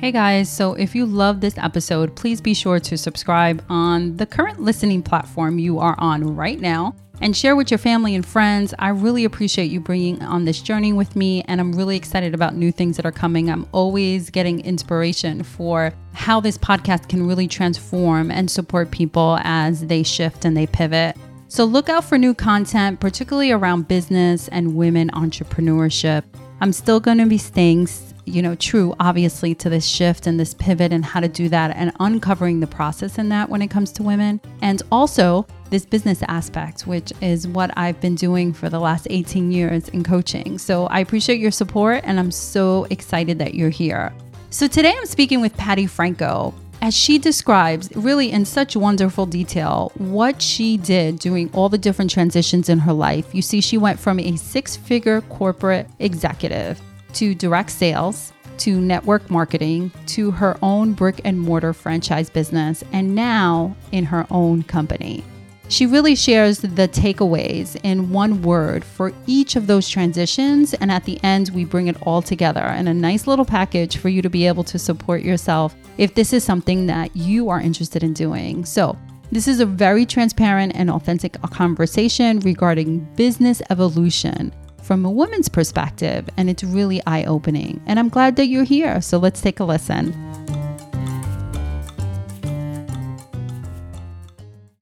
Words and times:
Hey 0.00 0.12
guys, 0.12 0.50
so 0.50 0.72
if 0.72 0.94
you 0.94 1.04
love 1.04 1.42
this 1.42 1.58
episode, 1.58 2.16
please 2.16 2.40
be 2.40 2.54
sure 2.54 2.80
to 2.80 2.96
subscribe 2.96 3.62
on 3.68 4.16
the 4.16 4.24
current 4.24 4.58
listening 4.58 5.02
platform 5.02 5.58
you 5.58 5.78
are 5.78 5.94
on 5.98 6.36
right 6.36 6.58
now 6.58 6.94
and 7.20 7.36
share 7.36 7.54
with 7.54 7.70
your 7.70 7.76
family 7.76 8.14
and 8.14 8.24
friends. 8.24 8.72
I 8.78 8.88
really 8.88 9.26
appreciate 9.26 9.70
you 9.70 9.78
bringing 9.78 10.22
on 10.22 10.46
this 10.46 10.62
journey 10.62 10.94
with 10.94 11.16
me, 11.16 11.42
and 11.48 11.60
I'm 11.60 11.74
really 11.74 11.98
excited 11.98 12.32
about 12.32 12.54
new 12.54 12.72
things 12.72 12.96
that 12.96 13.04
are 13.04 13.12
coming. 13.12 13.50
I'm 13.50 13.66
always 13.72 14.30
getting 14.30 14.64
inspiration 14.64 15.42
for 15.42 15.92
how 16.14 16.40
this 16.40 16.56
podcast 16.56 17.10
can 17.10 17.26
really 17.28 17.46
transform 17.46 18.30
and 18.30 18.50
support 18.50 18.90
people 18.90 19.36
as 19.42 19.84
they 19.86 20.02
shift 20.02 20.46
and 20.46 20.56
they 20.56 20.66
pivot. 20.66 21.14
So 21.48 21.64
look 21.64 21.90
out 21.90 22.04
for 22.04 22.16
new 22.16 22.32
content, 22.32 23.00
particularly 23.00 23.50
around 23.50 23.86
business 23.86 24.48
and 24.48 24.76
women 24.76 25.10
entrepreneurship. 25.10 26.24
I'm 26.62 26.72
still 26.72 27.00
going 27.00 27.18
to 27.18 27.26
be 27.26 27.36
staying 27.36 27.86
you 28.24 28.42
know, 28.42 28.54
true, 28.54 28.94
obviously, 29.00 29.54
to 29.56 29.68
this 29.68 29.86
shift 29.86 30.26
and 30.26 30.38
this 30.38 30.54
pivot 30.54 30.92
and 30.92 31.04
how 31.04 31.20
to 31.20 31.28
do 31.28 31.48
that 31.48 31.76
and 31.76 31.92
uncovering 32.00 32.60
the 32.60 32.66
process 32.66 33.18
in 33.18 33.28
that 33.30 33.48
when 33.48 33.62
it 33.62 33.68
comes 33.68 33.92
to 33.92 34.02
women. 34.02 34.40
And 34.62 34.82
also 34.90 35.46
this 35.70 35.86
business 35.86 36.22
aspect, 36.28 36.86
which 36.86 37.12
is 37.20 37.46
what 37.48 37.70
I've 37.76 38.00
been 38.00 38.14
doing 38.14 38.52
for 38.52 38.68
the 38.68 38.80
last 38.80 39.06
18 39.10 39.52
years 39.52 39.88
in 39.88 40.02
coaching. 40.02 40.58
So 40.58 40.86
I 40.86 41.00
appreciate 41.00 41.40
your 41.40 41.50
support 41.50 42.02
and 42.04 42.18
I'm 42.18 42.30
so 42.30 42.86
excited 42.90 43.38
that 43.38 43.54
you're 43.54 43.70
here. 43.70 44.12
So 44.50 44.66
today 44.66 44.94
I'm 44.96 45.06
speaking 45.06 45.40
with 45.40 45.56
Patty 45.56 45.86
Franco 45.86 46.54
as 46.82 46.96
she 46.96 47.18
describes 47.18 47.94
really 47.94 48.32
in 48.32 48.44
such 48.44 48.74
wonderful 48.74 49.26
detail 49.26 49.92
what 49.96 50.40
she 50.40 50.76
did 50.76 51.18
doing 51.18 51.50
all 51.52 51.68
the 51.68 51.78
different 51.78 52.10
transitions 52.10 52.68
in 52.68 52.78
her 52.78 52.92
life. 52.92 53.34
You 53.34 53.42
see, 53.42 53.60
she 53.60 53.78
went 53.78 54.00
from 54.00 54.18
a 54.18 54.36
six 54.36 54.76
figure 54.76 55.20
corporate 55.22 55.88
executive 55.98 56.80
to 57.14 57.34
direct 57.34 57.70
sales 57.70 58.32
to 58.58 58.80
network 58.80 59.30
marketing 59.30 59.90
to 60.06 60.30
her 60.30 60.56
own 60.62 60.92
brick 60.92 61.20
and 61.24 61.40
mortar 61.40 61.72
franchise 61.72 62.28
business 62.28 62.84
and 62.92 63.14
now 63.14 63.74
in 63.90 64.04
her 64.04 64.26
own 64.30 64.62
company. 64.62 65.24
She 65.70 65.86
really 65.86 66.16
shares 66.16 66.58
the 66.58 66.88
takeaways 66.88 67.78
in 67.84 68.10
one 68.10 68.42
word 68.42 68.84
for 68.84 69.12
each 69.28 69.54
of 69.54 69.68
those 69.68 69.88
transitions. 69.88 70.74
And 70.74 70.90
at 70.90 71.04
the 71.04 71.22
end, 71.22 71.50
we 71.50 71.64
bring 71.64 71.86
it 71.86 71.96
all 72.02 72.22
together 72.22 72.64
in 72.64 72.88
a 72.88 72.94
nice 72.94 73.28
little 73.28 73.44
package 73.44 73.96
for 73.96 74.08
you 74.08 74.20
to 74.20 74.28
be 74.28 74.48
able 74.48 74.64
to 74.64 74.80
support 74.80 75.22
yourself 75.22 75.76
if 75.96 76.14
this 76.16 76.32
is 76.32 76.42
something 76.42 76.86
that 76.86 77.14
you 77.14 77.50
are 77.50 77.60
interested 77.60 78.02
in 78.02 78.12
doing. 78.14 78.64
So, 78.64 78.98
this 79.30 79.46
is 79.46 79.60
a 79.60 79.66
very 79.66 80.04
transparent 80.04 80.72
and 80.74 80.90
authentic 80.90 81.40
conversation 81.40 82.40
regarding 82.40 83.04
business 83.14 83.62
evolution 83.70 84.52
from 84.90 85.04
a 85.04 85.10
woman's 85.10 85.48
perspective, 85.48 86.28
and 86.36 86.50
it's 86.50 86.64
really 86.64 87.00
eye 87.06 87.22
opening. 87.22 87.80
And 87.86 87.96
I'm 87.96 88.08
glad 88.08 88.34
that 88.34 88.46
you're 88.48 88.64
here. 88.64 89.00
So 89.00 89.18
let's 89.18 89.40
take 89.40 89.60
a 89.60 89.64
listen. 89.64 90.12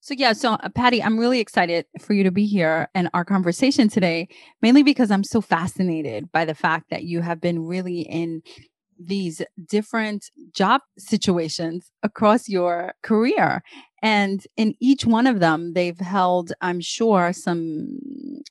So, 0.01 0.15
yeah, 0.17 0.33
so 0.33 0.55
uh, 0.55 0.71
Patty, 0.75 1.03
I'm 1.03 1.19
really 1.19 1.41
excited 1.41 1.85
for 2.01 2.15
you 2.15 2.25
to 2.25 2.31
be 2.31 2.47
here 2.47 2.89
and 2.95 3.11
our 3.13 3.23
conversation 3.23 3.91
today, 3.91 4.29
mainly 4.63 4.83
because 4.83 5.11
I'm 5.11 5.25
so 5.25 5.43
fascinated 5.43 6.33
by 6.33 6.47
the 6.47 6.55
fact 6.55 6.87
that 6.89 7.05
you 7.05 7.21
have 7.21 7.43
been 7.43 7.67
really 7.67 8.01
in 8.01 8.41
these 8.99 9.43
different 9.69 10.31
job 10.55 10.81
situations 10.97 11.91
across 12.03 12.49
your 12.49 12.95
career. 13.03 13.63
And 14.03 14.47
in 14.57 14.75
each 14.81 15.05
one 15.05 15.27
of 15.27 15.41
them, 15.41 15.73
they've 15.73 15.99
held, 15.99 16.53
I'm 16.61 16.81
sure, 16.81 17.33
some 17.33 17.99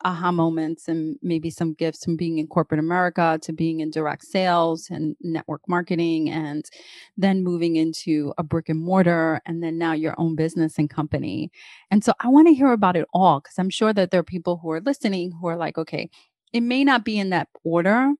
aha 0.04 0.32
moments 0.32 0.88
and 0.88 1.18
maybe 1.22 1.50
some 1.50 1.74
gifts 1.74 2.04
from 2.04 2.18
being 2.18 2.38
in 2.38 2.48
corporate 2.48 2.80
America 2.80 3.40
to 3.42 3.54
being 3.54 3.80
in 3.80 3.90
direct 3.90 4.26
sales 4.26 4.90
and 4.90 5.16
network 5.22 5.62
marketing, 5.68 6.30
and 6.30 6.70
then 7.16 7.44
moving 7.44 7.78
into 7.78 8.34
a 8.38 8.44
brick 8.44 8.68
and 8.68 8.82
mortar, 8.82 9.42
and 9.46 9.64
then 9.64 9.78
now 9.78 9.94
your 9.94 10.16
own 10.18 10.36
business 10.36 10.78
and 10.78 10.90
company. 10.90 11.50
And 11.90 12.04
so 12.04 12.14
I 12.20 12.28
want 12.28 12.48
to 12.48 12.54
hear 12.54 12.74
about 12.74 12.98
it 12.98 13.08
all 13.14 13.40
because 13.40 13.58
I'm 13.58 13.70
sure 13.70 13.94
that 13.94 14.12
there 14.12 14.20
are 14.20 14.24
people 14.24 14.58
who 14.58 14.70
are 14.72 14.82
listening 14.82 15.32
who 15.40 15.48
are 15.48 15.58
like, 15.58 15.78
okay, 15.78 16.10
it 16.52 16.62
may 16.62 16.84
not 16.84 17.06
be 17.06 17.18
in 17.18 17.30
that 17.30 17.48
order, 17.64 18.12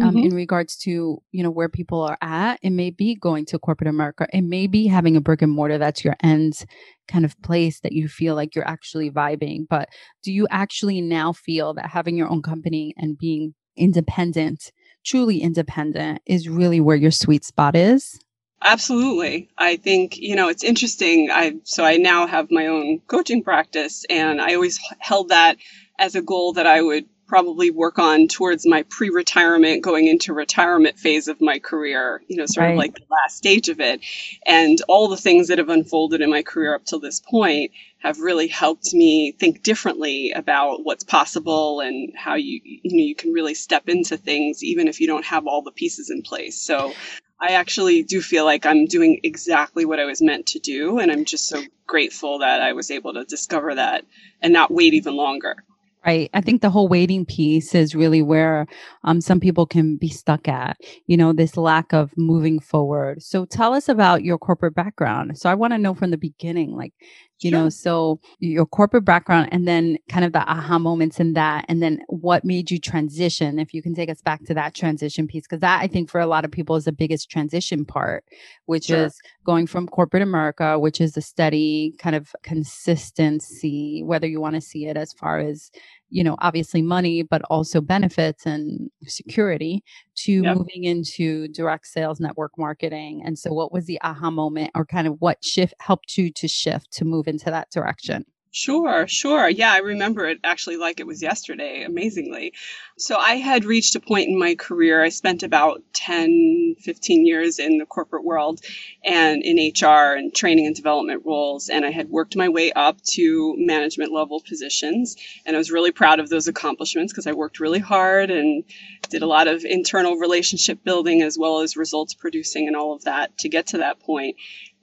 um, 0.00 0.10
mm-hmm. 0.10 0.26
in 0.26 0.34
regards 0.34 0.76
to 0.76 1.22
you 1.30 1.42
know 1.42 1.50
where 1.50 1.68
people 1.68 2.00
are 2.02 2.18
at 2.20 2.58
it 2.62 2.70
may 2.70 2.90
be 2.90 3.14
going 3.14 3.44
to 3.44 3.58
corporate 3.58 3.88
america 3.88 4.26
it 4.32 4.42
may 4.42 4.66
be 4.66 4.86
having 4.86 5.16
a 5.16 5.20
brick 5.20 5.42
and 5.42 5.52
mortar 5.52 5.78
that's 5.78 6.04
your 6.04 6.16
end 6.22 6.64
kind 7.08 7.24
of 7.24 7.40
place 7.42 7.80
that 7.80 7.92
you 7.92 8.08
feel 8.08 8.34
like 8.34 8.54
you're 8.54 8.66
actually 8.66 9.10
vibing 9.10 9.66
but 9.68 9.88
do 10.22 10.32
you 10.32 10.46
actually 10.50 11.00
now 11.00 11.32
feel 11.32 11.74
that 11.74 11.86
having 11.86 12.16
your 12.16 12.28
own 12.28 12.42
company 12.42 12.94
and 12.96 13.18
being 13.18 13.54
independent 13.76 14.72
truly 15.04 15.40
independent 15.40 16.20
is 16.26 16.48
really 16.48 16.80
where 16.80 16.96
your 16.96 17.10
sweet 17.10 17.44
spot 17.44 17.76
is 17.76 18.18
Absolutely. 18.66 19.50
I 19.58 19.76
think, 19.76 20.16
you 20.16 20.34
know, 20.34 20.48
it's 20.48 20.64
interesting. 20.64 21.28
I 21.30 21.56
so 21.64 21.84
I 21.84 21.98
now 21.98 22.26
have 22.26 22.50
my 22.50 22.66
own 22.66 23.00
coaching 23.08 23.42
practice 23.42 24.06
and 24.08 24.40
I 24.40 24.54
always 24.54 24.80
held 25.00 25.28
that 25.28 25.58
as 25.98 26.14
a 26.14 26.22
goal 26.22 26.54
that 26.54 26.66
I 26.66 26.80
would 26.80 27.04
probably 27.26 27.70
work 27.70 27.98
on 27.98 28.28
towards 28.28 28.66
my 28.66 28.82
pre-retirement 28.84 29.82
going 29.82 30.06
into 30.06 30.32
retirement 30.32 30.98
phase 30.98 31.28
of 31.28 31.40
my 31.40 31.58
career 31.58 32.22
you 32.28 32.36
know 32.36 32.46
sort 32.46 32.64
right. 32.64 32.72
of 32.72 32.78
like 32.78 32.94
the 32.94 33.04
last 33.10 33.36
stage 33.36 33.68
of 33.68 33.80
it. 33.80 34.00
And 34.46 34.78
all 34.88 35.08
the 35.08 35.16
things 35.16 35.48
that 35.48 35.58
have 35.58 35.68
unfolded 35.68 36.20
in 36.20 36.30
my 36.30 36.42
career 36.42 36.74
up 36.74 36.84
till 36.84 37.00
this 37.00 37.20
point 37.20 37.72
have 37.98 38.18
really 38.18 38.48
helped 38.48 38.92
me 38.92 39.32
think 39.32 39.62
differently 39.62 40.32
about 40.32 40.84
what's 40.84 41.04
possible 41.04 41.80
and 41.80 42.12
how 42.14 42.34
you 42.34 42.60
you 42.62 42.96
know 42.96 43.04
you 43.04 43.14
can 43.14 43.32
really 43.32 43.54
step 43.54 43.88
into 43.88 44.16
things 44.16 44.62
even 44.62 44.88
if 44.88 45.00
you 45.00 45.06
don't 45.06 45.24
have 45.24 45.46
all 45.46 45.62
the 45.62 45.72
pieces 45.72 46.10
in 46.10 46.22
place. 46.22 46.60
So 46.60 46.92
I 47.40 47.54
actually 47.54 48.02
do 48.02 48.20
feel 48.20 48.44
like 48.44 48.64
I'm 48.64 48.86
doing 48.86 49.20
exactly 49.22 49.84
what 49.84 50.00
I 50.00 50.04
was 50.04 50.22
meant 50.22 50.46
to 50.48 50.58
do 50.58 50.98
and 50.98 51.10
I'm 51.10 51.24
just 51.24 51.48
so 51.48 51.62
grateful 51.86 52.38
that 52.38 52.62
I 52.62 52.72
was 52.72 52.90
able 52.90 53.14
to 53.14 53.24
discover 53.24 53.74
that 53.74 54.04
and 54.40 54.52
not 54.52 54.70
wait 54.70 54.94
even 54.94 55.16
longer 55.16 55.56
Right. 56.06 56.28
I 56.34 56.42
think 56.42 56.60
the 56.60 56.68
whole 56.68 56.86
waiting 56.86 57.24
piece 57.24 57.74
is 57.74 57.94
really 57.94 58.20
where 58.20 58.66
um, 59.04 59.22
some 59.22 59.40
people 59.40 59.64
can 59.64 59.96
be 59.96 60.08
stuck 60.10 60.46
at, 60.48 60.76
you 61.06 61.16
know, 61.16 61.32
this 61.32 61.56
lack 61.56 61.94
of 61.94 62.12
moving 62.18 62.60
forward. 62.60 63.22
So 63.22 63.46
tell 63.46 63.72
us 63.72 63.88
about 63.88 64.22
your 64.22 64.36
corporate 64.36 64.74
background. 64.74 65.38
So 65.38 65.48
I 65.48 65.54
want 65.54 65.72
to 65.72 65.78
know 65.78 65.94
from 65.94 66.10
the 66.10 66.18
beginning, 66.18 66.76
like, 66.76 66.92
you 67.40 67.50
sure. 67.50 67.58
know, 67.58 67.68
so 67.68 68.20
your 68.38 68.66
corporate 68.66 69.04
background 69.04 69.48
and 69.52 69.66
then 69.66 69.98
kind 70.08 70.24
of 70.24 70.32
the 70.32 70.40
aha 70.40 70.78
moments 70.78 71.20
in 71.20 71.34
that. 71.34 71.64
And 71.68 71.82
then 71.82 72.00
what 72.08 72.44
made 72.44 72.70
you 72.70 72.78
transition, 72.78 73.58
if 73.58 73.74
you 73.74 73.82
can 73.82 73.94
take 73.94 74.08
us 74.10 74.22
back 74.22 74.44
to 74.44 74.54
that 74.54 74.74
transition 74.74 75.26
piece, 75.26 75.44
because 75.44 75.60
that 75.60 75.80
I 75.82 75.86
think 75.86 76.10
for 76.10 76.20
a 76.20 76.26
lot 76.26 76.44
of 76.44 76.50
people 76.50 76.76
is 76.76 76.84
the 76.84 76.92
biggest 76.92 77.30
transition 77.30 77.84
part, 77.84 78.24
which 78.66 78.86
sure. 78.86 79.06
is 79.06 79.20
going 79.44 79.66
from 79.66 79.88
corporate 79.88 80.22
America, 80.22 80.78
which 80.78 81.00
is 81.00 81.16
a 81.16 81.22
steady 81.22 81.94
kind 81.98 82.16
of 82.16 82.34
consistency, 82.42 84.02
whether 84.04 84.26
you 84.26 84.40
want 84.40 84.54
to 84.54 84.60
see 84.60 84.86
it 84.86 84.96
as 84.96 85.12
far 85.12 85.38
as 85.38 85.70
you 86.14 86.22
know, 86.22 86.36
obviously 86.38 86.80
money, 86.80 87.22
but 87.22 87.42
also 87.50 87.80
benefits 87.80 88.46
and 88.46 88.88
security 89.02 89.82
to 90.14 90.42
yep. 90.42 90.56
moving 90.56 90.84
into 90.84 91.48
direct 91.48 91.88
sales 91.88 92.20
network 92.20 92.52
marketing. 92.56 93.20
And 93.24 93.36
so 93.36 93.52
what 93.52 93.72
was 93.72 93.86
the 93.86 94.00
aha 94.00 94.30
moment 94.30 94.70
or 94.76 94.86
kind 94.86 95.08
of 95.08 95.16
what 95.18 95.44
shift 95.44 95.74
helped 95.80 96.16
you 96.16 96.30
to 96.30 96.46
shift 96.46 96.92
to 96.92 97.04
move 97.04 97.26
into 97.26 97.46
that 97.46 97.68
direction? 97.72 98.24
Sure, 98.56 99.08
sure. 99.08 99.48
Yeah, 99.48 99.72
I 99.72 99.78
remember 99.78 100.26
it 100.26 100.38
actually 100.44 100.76
like 100.76 101.00
it 101.00 101.08
was 101.08 101.20
yesterday, 101.20 101.82
amazingly. 101.82 102.52
So 102.96 103.16
I 103.16 103.34
had 103.34 103.64
reached 103.64 103.96
a 103.96 104.00
point 104.00 104.28
in 104.28 104.38
my 104.38 104.54
career. 104.54 105.02
I 105.02 105.08
spent 105.08 105.42
about 105.42 105.82
10, 105.92 106.76
15 106.78 107.26
years 107.26 107.58
in 107.58 107.78
the 107.78 107.84
corporate 107.84 108.22
world 108.22 108.60
and 109.04 109.42
in 109.42 109.56
HR 109.56 110.14
and 110.14 110.32
training 110.32 110.66
and 110.66 110.76
development 110.76 111.22
roles. 111.26 111.68
And 111.68 111.84
I 111.84 111.90
had 111.90 112.10
worked 112.10 112.36
my 112.36 112.48
way 112.48 112.70
up 112.70 113.02
to 113.14 113.56
management 113.58 114.12
level 114.12 114.40
positions. 114.40 115.16
And 115.44 115.56
I 115.56 115.58
was 115.58 115.72
really 115.72 115.90
proud 115.90 116.20
of 116.20 116.28
those 116.28 116.46
accomplishments 116.46 117.12
because 117.12 117.26
I 117.26 117.32
worked 117.32 117.58
really 117.58 117.80
hard 117.80 118.30
and 118.30 118.62
did 119.10 119.22
a 119.22 119.26
lot 119.26 119.48
of 119.48 119.64
internal 119.64 120.14
relationship 120.14 120.84
building 120.84 121.22
as 121.22 121.36
well 121.36 121.58
as 121.58 121.76
results 121.76 122.14
producing 122.14 122.68
and 122.68 122.76
all 122.76 122.94
of 122.94 123.02
that 123.02 123.36
to 123.38 123.48
get 123.48 123.66
to 123.68 123.78
that 123.78 123.98
point. 123.98 124.36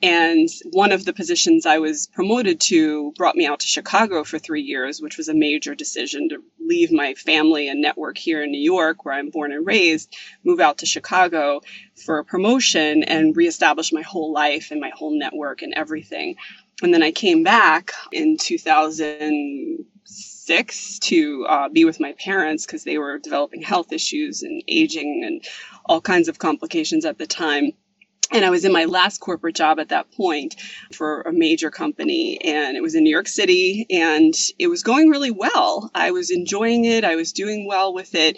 And 0.03 0.49
one 0.71 0.91
of 0.91 1.05
the 1.05 1.13
positions 1.13 1.67
I 1.67 1.77
was 1.77 2.07
promoted 2.07 2.59
to 2.61 3.13
brought 3.17 3.35
me 3.35 3.45
out 3.45 3.59
to 3.59 3.67
Chicago 3.67 4.23
for 4.23 4.39
three 4.39 4.63
years, 4.63 4.99
which 4.99 5.17
was 5.17 5.29
a 5.29 5.35
major 5.35 5.75
decision 5.75 6.29
to 6.29 6.41
leave 6.59 6.91
my 6.91 7.13
family 7.13 7.67
and 7.67 7.81
network 7.81 8.17
here 8.17 8.41
in 8.41 8.49
New 8.49 8.61
York, 8.61 9.05
where 9.05 9.13
I'm 9.13 9.29
born 9.29 9.51
and 9.51 9.63
raised, 9.65 10.15
move 10.43 10.59
out 10.59 10.79
to 10.79 10.87
Chicago 10.87 11.61
for 12.03 12.17
a 12.17 12.25
promotion 12.25 13.03
and 13.03 13.37
reestablish 13.37 13.93
my 13.93 14.01
whole 14.01 14.33
life 14.33 14.71
and 14.71 14.81
my 14.81 14.91
whole 14.95 15.15
network 15.17 15.61
and 15.61 15.75
everything. 15.75 16.35
And 16.81 16.91
then 16.91 17.03
I 17.03 17.11
came 17.11 17.43
back 17.43 17.91
in 18.11 18.37
2006 18.37 20.99
to 20.99 21.45
uh, 21.47 21.69
be 21.69 21.85
with 21.85 21.99
my 21.99 22.13
parents 22.13 22.65
because 22.65 22.83
they 22.83 22.97
were 22.97 23.19
developing 23.19 23.61
health 23.61 23.91
issues 23.91 24.41
and 24.41 24.63
aging 24.67 25.23
and 25.23 25.45
all 25.85 26.01
kinds 26.01 26.27
of 26.27 26.39
complications 26.39 27.05
at 27.05 27.19
the 27.19 27.27
time 27.27 27.73
and 28.31 28.45
I 28.45 28.49
was 28.49 28.65
in 28.65 28.71
my 28.71 28.85
last 28.85 29.19
corporate 29.19 29.55
job 29.55 29.79
at 29.79 29.89
that 29.89 30.11
point 30.11 30.55
for 30.93 31.21
a 31.21 31.33
major 31.33 31.69
company, 31.71 32.39
and 32.41 32.77
it 32.77 32.81
was 32.81 32.95
in 32.95 33.03
New 33.03 33.09
York 33.09 33.27
City, 33.27 33.85
and 33.89 34.33
it 34.59 34.67
was 34.67 34.83
going 34.83 35.09
really 35.09 35.31
well. 35.31 35.91
I 35.93 36.11
was 36.11 36.31
enjoying 36.31 36.85
it, 36.85 37.03
I 37.03 37.15
was 37.15 37.33
doing 37.33 37.67
well 37.67 37.93
with 37.93 38.15
it. 38.15 38.37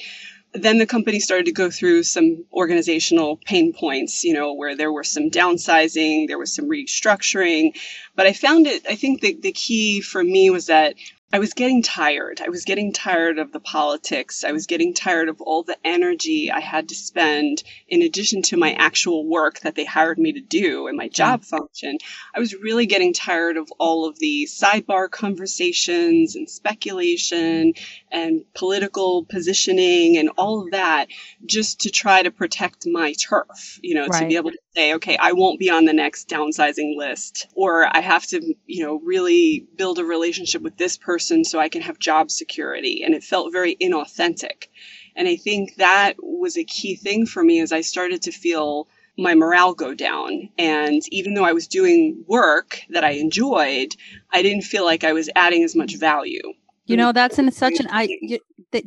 then 0.53 0.77
the 0.77 0.85
company 0.85 1.19
started 1.19 1.47
to 1.47 1.51
go 1.51 1.69
through 1.69 2.03
some 2.03 2.45
organizational 2.53 3.39
pain 3.45 3.73
points, 3.73 4.23
you 4.23 4.33
know, 4.33 4.53
where 4.53 4.75
there 4.75 4.91
were 4.91 5.03
some 5.03 5.29
downsizing, 5.29 6.27
there 6.27 6.37
was 6.37 6.53
some 6.55 6.69
restructuring. 6.69 7.75
But 8.15 8.27
I 8.27 8.33
found 8.33 8.67
it, 8.67 8.85
I 8.87 8.95
think 8.95 9.21
the, 9.21 9.35
the 9.41 9.51
key 9.51 10.01
for 10.01 10.23
me 10.23 10.49
was 10.51 10.67
that 10.67 10.95
I 11.33 11.39
was 11.39 11.55
getting 11.55 11.81
tired. 11.81 12.41
I 12.45 12.49
was 12.49 12.63
getting 12.63 12.93
tired 12.93 13.39
of 13.39 13.51
the 13.51 13.59
politics. 13.59 14.43
I 14.43 14.51
was 14.51 14.67
getting 14.67 14.93
tired 14.93 15.29
of 15.29 15.41
all 15.41 15.63
the 15.63 15.77
energy 15.83 16.51
I 16.51 16.59
had 16.59 16.89
to 16.89 16.95
spend 16.95 17.63
in 17.87 18.03
addition 18.03 18.43
to 18.43 18.57
my 18.57 18.73
actual 18.73 19.27
work 19.27 19.61
that 19.61 19.73
they 19.73 19.83
hired 19.83 20.19
me 20.19 20.33
to 20.33 20.41
do 20.41 20.85
and 20.85 20.95
my 20.95 21.07
job 21.07 21.41
mm. 21.41 21.45
function. 21.45 21.97
I 22.35 22.39
was 22.39 22.53
really 22.53 22.85
getting 22.85 23.13
tired 23.13 23.57
of 23.57 23.73
all 23.79 24.07
of 24.07 24.19
the 24.19 24.47
sidebar 24.47 25.09
conversations 25.09 26.35
and 26.35 26.47
speculation 26.47 27.73
and 28.11 28.45
political 28.53 29.25
positioning 29.25 30.19
and 30.19 30.29
all 30.37 30.61
of 30.61 30.71
that 30.71 31.07
just 31.47 31.81
to 31.81 31.89
try 31.89 32.21
to 32.21 32.29
protect 32.29 32.85
my 32.85 33.13
turf, 33.13 33.79
you 33.81 33.95
know, 33.95 34.05
right. 34.05 34.21
to 34.21 34.27
be 34.27 34.35
able 34.35 34.51
to 34.51 34.59
say, 34.75 34.95
okay, 34.95 35.17
I 35.17 35.33
won't 35.33 35.59
be 35.59 35.69
on 35.69 35.85
the 35.85 35.93
next 35.93 36.27
downsizing 36.29 36.97
list, 36.97 37.47
or 37.53 37.85
I 37.85 37.99
have 38.01 38.25
to, 38.27 38.55
you 38.65 38.83
know, 38.83 38.99
really 39.03 39.67
build 39.75 39.99
a 39.99 40.05
relationship 40.05 40.61
with 40.61 40.77
this 40.77 40.97
person 40.97 41.43
so 41.43 41.59
I 41.59 41.69
can 41.69 41.81
have 41.81 41.99
job 41.99 42.31
security. 42.31 43.03
And 43.03 43.13
it 43.13 43.23
felt 43.23 43.51
very 43.51 43.75
inauthentic. 43.75 44.67
And 45.15 45.27
I 45.27 45.35
think 45.35 45.75
that 45.75 46.15
was 46.19 46.57
a 46.57 46.63
key 46.63 46.95
thing 46.95 47.25
for 47.25 47.43
me 47.43 47.59
as 47.61 47.71
I 47.71 47.81
started 47.81 48.23
to 48.23 48.31
feel 48.31 48.87
my 49.15 49.35
morale 49.35 49.75
go 49.75 49.93
down. 49.93 50.49
And 50.57 51.01
even 51.11 51.35
though 51.35 51.45
I 51.45 51.53
was 51.53 51.67
doing 51.67 52.23
work 52.27 52.81
that 52.89 53.03
I 53.03 53.11
enjoyed, 53.11 53.95
I 54.31 54.41
didn't 54.41 54.63
feel 54.63 54.85
like 54.85 55.03
I 55.03 55.13
was 55.13 55.29
adding 55.35 55.63
as 55.63 55.75
much 55.75 55.97
value. 55.97 56.41
You 56.85 56.97
know, 56.97 57.13
that's 57.13 57.39
in 57.39 57.49
such 57.51 57.79
an 57.79 57.87
I 57.89 58.39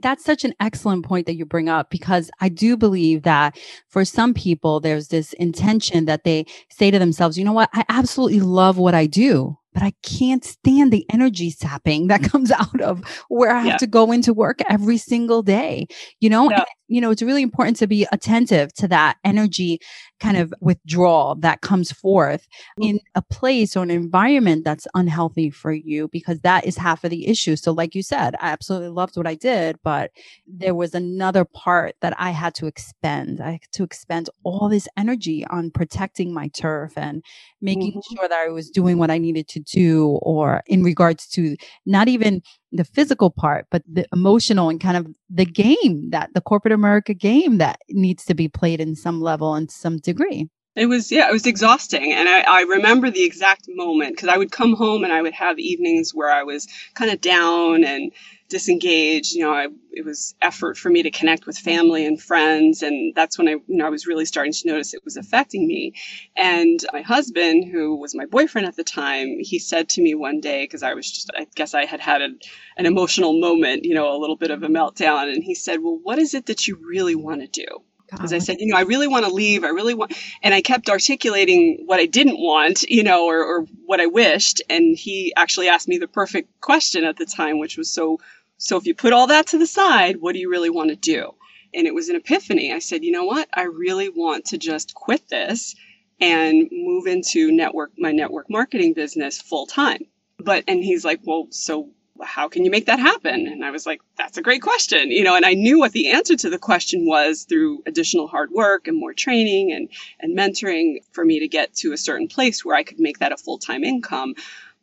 that's 0.02 0.22
such 0.22 0.44
an 0.44 0.52
excellent 0.60 1.06
point 1.06 1.26
that 1.26 1.36
you 1.36 1.46
bring 1.46 1.70
up 1.70 1.88
because 1.88 2.30
I 2.40 2.50
do 2.50 2.76
believe 2.76 3.22
that 3.22 3.58
for 3.88 4.04
some 4.04 4.34
people 4.34 4.80
there's 4.80 5.08
this 5.08 5.32
intention 5.34 6.04
that 6.04 6.24
they 6.24 6.44
say 6.70 6.90
to 6.90 6.98
themselves, 6.98 7.38
you 7.38 7.44
know 7.44 7.54
what, 7.54 7.70
I 7.72 7.84
absolutely 7.88 8.40
love 8.40 8.76
what 8.76 8.94
I 8.94 9.06
do, 9.06 9.56
but 9.72 9.82
I 9.82 9.94
can't 10.02 10.44
stand 10.44 10.92
the 10.92 11.06
energy 11.10 11.50
sapping 11.50 12.08
that 12.08 12.22
comes 12.30 12.50
out 12.50 12.80
of 12.82 13.02
where 13.28 13.50
I 13.50 13.60
have 13.60 13.66
yeah. 13.66 13.76
to 13.78 13.86
go 13.86 14.12
into 14.12 14.34
work 14.34 14.60
every 14.68 14.98
single 14.98 15.42
day. 15.42 15.86
You 16.20 16.30
know. 16.30 16.50
You 16.88 17.00
know, 17.00 17.10
it's 17.10 17.22
really 17.22 17.42
important 17.42 17.76
to 17.78 17.86
be 17.86 18.06
attentive 18.12 18.72
to 18.74 18.88
that 18.88 19.16
energy 19.24 19.80
kind 20.20 20.36
of 20.36 20.54
withdrawal 20.60 21.34
that 21.36 21.60
comes 21.60 21.92
forth 21.92 22.46
mm. 22.80 22.90
in 22.90 23.00
a 23.14 23.22
place 23.22 23.76
or 23.76 23.82
an 23.82 23.90
environment 23.90 24.64
that's 24.64 24.86
unhealthy 24.94 25.50
for 25.50 25.72
you 25.72 26.08
because 26.08 26.40
that 26.40 26.64
is 26.64 26.76
half 26.76 27.04
of 27.04 27.10
the 27.10 27.26
issue. 27.28 27.56
So, 27.56 27.72
like 27.72 27.94
you 27.94 28.02
said, 28.02 28.34
I 28.40 28.50
absolutely 28.50 28.88
loved 28.88 29.16
what 29.16 29.26
I 29.26 29.34
did, 29.34 29.76
but 29.82 30.10
there 30.46 30.74
was 30.74 30.94
another 30.94 31.44
part 31.44 31.96
that 32.00 32.14
I 32.18 32.30
had 32.30 32.54
to 32.56 32.66
expend. 32.66 33.40
I 33.40 33.52
had 33.52 33.60
to 33.72 33.84
expend 33.84 34.30
all 34.44 34.68
this 34.68 34.88
energy 34.96 35.44
on 35.46 35.70
protecting 35.70 36.32
my 36.32 36.48
turf 36.48 36.92
and 36.96 37.22
making 37.60 37.92
mm-hmm. 37.92 38.14
sure 38.14 38.28
that 38.28 38.46
I 38.46 38.48
was 38.48 38.70
doing 38.70 38.98
what 38.98 39.10
I 39.10 39.18
needed 39.18 39.48
to 39.48 39.60
do, 39.60 40.18
or 40.22 40.62
in 40.66 40.82
regards 40.82 41.26
to 41.28 41.56
not 41.84 42.08
even 42.08 42.42
the 42.72 42.84
physical 42.84 43.30
part, 43.30 43.66
but 43.70 43.82
the 43.90 44.06
emotional 44.12 44.68
and 44.68 44.80
kind 44.80 44.96
of 44.96 45.06
the 45.30 45.44
game 45.44 46.10
that 46.10 46.34
the 46.34 46.40
corporate 46.40 46.72
America 46.72 47.14
game 47.14 47.58
that 47.58 47.80
needs 47.90 48.24
to 48.24 48.34
be 48.34 48.48
played 48.48 48.80
in 48.80 48.94
some 48.94 49.20
level 49.20 49.54
and 49.54 49.70
some 49.70 49.98
degree. 49.98 50.48
It 50.74 50.86
was, 50.86 51.10
yeah, 51.10 51.28
it 51.28 51.32
was 51.32 51.46
exhausting. 51.46 52.12
And 52.12 52.28
I, 52.28 52.42
I 52.42 52.60
remember 52.62 53.10
the 53.10 53.24
exact 53.24 53.64
moment 53.68 54.14
because 54.14 54.28
I 54.28 54.36
would 54.36 54.52
come 54.52 54.74
home 54.74 55.04
and 55.04 55.12
I 55.12 55.22
would 55.22 55.32
have 55.32 55.58
evenings 55.58 56.12
where 56.14 56.30
I 56.30 56.42
was 56.42 56.68
kind 56.94 57.10
of 57.10 57.22
down 57.22 57.82
and 57.82 58.12
disengaged. 58.48 59.32
You 59.32 59.44
know, 59.44 59.52
I, 59.52 59.68
it 59.92 60.04
was 60.04 60.34
effort 60.40 60.76
for 60.76 60.88
me 60.88 61.02
to 61.02 61.10
connect 61.10 61.46
with 61.46 61.58
family 61.58 62.06
and 62.06 62.20
friends. 62.20 62.82
And 62.82 63.14
that's 63.14 63.38
when 63.38 63.48
I, 63.48 63.52
you 63.52 63.64
know, 63.68 63.86
I 63.86 63.90
was 63.90 64.06
really 64.06 64.24
starting 64.24 64.52
to 64.52 64.68
notice 64.68 64.94
it 64.94 65.04
was 65.04 65.16
affecting 65.16 65.66
me. 65.66 65.94
And 66.36 66.78
my 66.92 67.02
husband, 67.02 67.70
who 67.70 67.96
was 67.96 68.14
my 68.14 68.26
boyfriend 68.26 68.66
at 68.66 68.76
the 68.76 68.84
time, 68.84 69.38
he 69.40 69.58
said 69.58 69.88
to 69.90 70.02
me 70.02 70.14
one 70.14 70.40
day, 70.40 70.64
because 70.64 70.82
I 70.82 70.94
was 70.94 71.10
just, 71.10 71.30
I 71.36 71.46
guess 71.54 71.74
I 71.74 71.84
had 71.84 72.00
had 72.00 72.22
a, 72.22 72.28
an 72.76 72.86
emotional 72.86 73.40
moment, 73.40 73.84
you 73.84 73.94
know, 73.94 74.14
a 74.14 74.18
little 74.18 74.36
bit 74.36 74.50
of 74.50 74.62
a 74.62 74.68
meltdown. 74.68 75.32
And 75.32 75.42
he 75.42 75.54
said, 75.54 75.82
Well, 75.82 75.98
what 76.02 76.18
is 76.18 76.34
it 76.34 76.46
that 76.46 76.66
you 76.66 76.78
really 76.82 77.14
want 77.14 77.40
to 77.40 77.48
do? 77.48 77.82
because 78.10 78.32
I 78.32 78.38
said, 78.38 78.60
you 78.60 78.68
know, 78.68 78.76
I 78.76 78.82
really 78.82 79.08
want 79.08 79.24
to 79.24 79.32
leave. 79.32 79.64
I 79.64 79.68
really 79.68 79.94
want, 79.94 80.16
and 80.42 80.54
I 80.54 80.60
kept 80.60 80.88
articulating 80.88 81.82
what 81.86 81.98
I 81.98 82.06
didn't 82.06 82.38
want, 82.38 82.82
you 82.84 83.02
know, 83.02 83.26
or, 83.26 83.42
or 83.44 83.66
what 83.84 84.00
I 84.00 84.06
wished. 84.06 84.62
And 84.70 84.96
he 84.96 85.32
actually 85.36 85.68
asked 85.68 85.88
me 85.88 85.98
the 85.98 86.08
perfect 86.08 86.60
question 86.60 87.04
at 87.04 87.16
the 87.16 87.26
time, 87.26 87.58
which 87.58 87.76
was, 87.76 87.90
so, 87.90 88.20
so 88.58 88.76
if 88.76 88.86
you 88.86 88.94
put 88.94 89.12
all 89.12 89.26
that 89.28 89.48
to 89.48 89.58
the 89.58 89.66
side, 89.66 90.16
what 90.20 90.32
do 90.32 90.38
you 90.38 90.50
really 90.50 90.70
want 90.70 90.90
to 90.90 90.96
do? 90.96 91.32
And 91.74 91.86
it 91.86 91.94
was 91.94 92.08
an 92.08 92.16
epiphany. 92.16 92.72
I 92.72 92.78
said, 92.78 93.04
you 93.04 93.12
know 93.12 93.24
what? 93.24 93.48
I 93.52 93.62
really 93.62 94.08
want 94.08 94.46
to 94.46 94.58
just 94.58 94.94
quit 94.94 95.28
this 95.28 95.74
and 96.20 96.68
move 96.72 97.06
into 97.06 97.52
network, 97.52 97.92
my 97.98 98.12
network 98.12 98.48
marketing 98.48 98.94
business 98.94 99.40
full 99.40 99.66
time. 99.66 100.06
But, 100.38 100.64
and 100.68 100.82
he's 100.82 101.04
like, 101.04 101.20
well, 101.24 101.48
so 101.50 101.90
how 102.22 102.48
can 102.48 102.64
you 102.64 102.70
make 102.70 102.86
that 102.86 102.98
happen? 102.98 103.46
And 103.46 103.64
I 103.64 103.70
was 103.70 103.86
like, 103.86 104.00
that's 104.16 104.38
a 104.38 104.42
great 104.42 104.62
question, 104.62 105.10
you 105.10 105.24
know, 105.24 105.36
and 105.36 105.44
I 105.44 105.54
knew 105.54 105.78
what 105.78 105.92
the 105.92 106.12
answer 106.12 106.36
to 106.36 106.50
the 106.50 106.58
question 106.58 107.06
was 107.06 107.44
through 107.44 107.82
additional 107.86 108.26
hard 108.26 108.50
work 108.50 108.88
and 108.88 108.98
more 108.98 109.12
training 109.12 109.72
and, 109.72 109.88
and 110.20 110.36
mentoring 110.36 110.98
for 111.12 111.24
me 111.24 111.40
to 111.40 111.48
get 111.48 111.74
to 111.76 111.92
a 111.92 111.98
certain 111.98 112.28
place 112.28 112.64
where 112.64 112.76
I 112.76 112.84
could 112.84 113.00
make 113.00 113.18
that 113.18 113.32
a 113.32 113.36
full 113.36 113.58
time 113.58 113.84
income. 113.84 114.34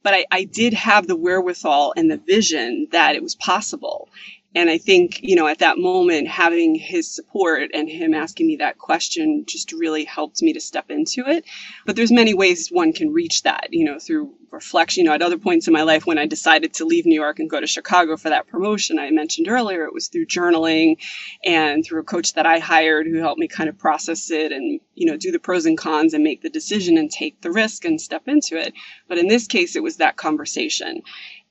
But 0.04 0.16
I, 0.16 0.26
I 0.32 0.44
did 0.46 0.74
have 0.74 1.08
the 1.08 1.16
wherewithal 1.18 1.94
and 1.98 2.12
the 2.12 2.18
vision 2.18 2.90
that 2.92 3.16
it 3.16 3.24
was 3.24 3.36
possible. 3.36 4.10
And 4.56 4.70
I 4.70 4.78
think, 4.78 5.22
you 5.24 5.36
know, 5.36 5.48
at 5.48 5.60
that 5.60 5.78
moment, 5.78 6.28
having 6.28 6.76
his 6.76 7.10
support 7.10 7.72
and 7.74 7.90
him 7.90 8.14
asking 8.14 8.48
me 8.48 8.58
that 8.58 8.78
question 8.78 9.46
just 9.48 9.72
really 9.72 10.06
helped 10.06 10.42
me 10.42 10.54
to 10.54 10.62
step 10.62 10.92
into 10.92 11.24
it. 11.28 11.46
But 11.86 11.96
there's 11.96 12.12
many 12.12 12.34
ways 12.34 12.70
one 12.70 12.94
can 12.94 13.12
reach 13.12 13.44
that, 13.44 13.70
you 13.72 13.86
know, 13.86 14.00
through 14.00 14.34
reflection. 14.52 15.04
You 15.04 15.10
know, 15.10 15.16
at 15.16 15.22
other 15.22 15.38
points 15.38 15.68
in 15.68 15.74
my 15.74 15.82
life 15.82 16.06
when 16.06 16.20
I 16.20 16.28
decided 16.28 16.76
to 16.76 16.86
leave 16.86 17.06
New 17.06 17.20
York 17.20 17.40
and 17.40 17.50
go 17.50 17.60
to 17.60 17.68
Chicago 17.68 18.16
for 18.16 18.30
that 18.30 18.48
promotion 18.48 19.00
I 19.00 19.10
mentioned 19.10 19.48
earlier, 19.48 19.86
it 19.86 19.94
was 19.94 20.08
through 20.08 20.28
journaling 20.28 20.98
and 21.44 21.84
through 21.84 22.02
a 22.02 22.06
coach 22.06 22.34
that 22.34 22.46
I 22.46 22.60
hired 22.60 23.08
who 23.08 23.18
helped 23.18 23.40
me 23.40 23.48
kind 23.48 23.70
of 23.70 23.78
process 23.78 24.30
it 24.30 24.52
and, 24.52 24.80
you 24.94 25.08
know, 25.08 25.18
do 25.18 25.32
the 25.32 25.40
pros 25.40 25.66
and 25.66 25.78
cons 25.78 26.14
and 26.14 26.24
make 26.24 26.42
the 26.42 26.50
decision 26.50 26.98
and 26.98 27.12
take 27.12 27.42
the 27.42 27.52
risk 27.52 27.86
and 27.86 28.00
step 28.00 28.28
into 28.28 28.56
it. 28.58 28.74
But 29.08 29.18
in 29.18 29.28
this 29.28 29.48
case, 29.48 29.76
it 29.76 29.84
was 29.84 29.98
that 29.98 30.16
conversation. 30.16 31.02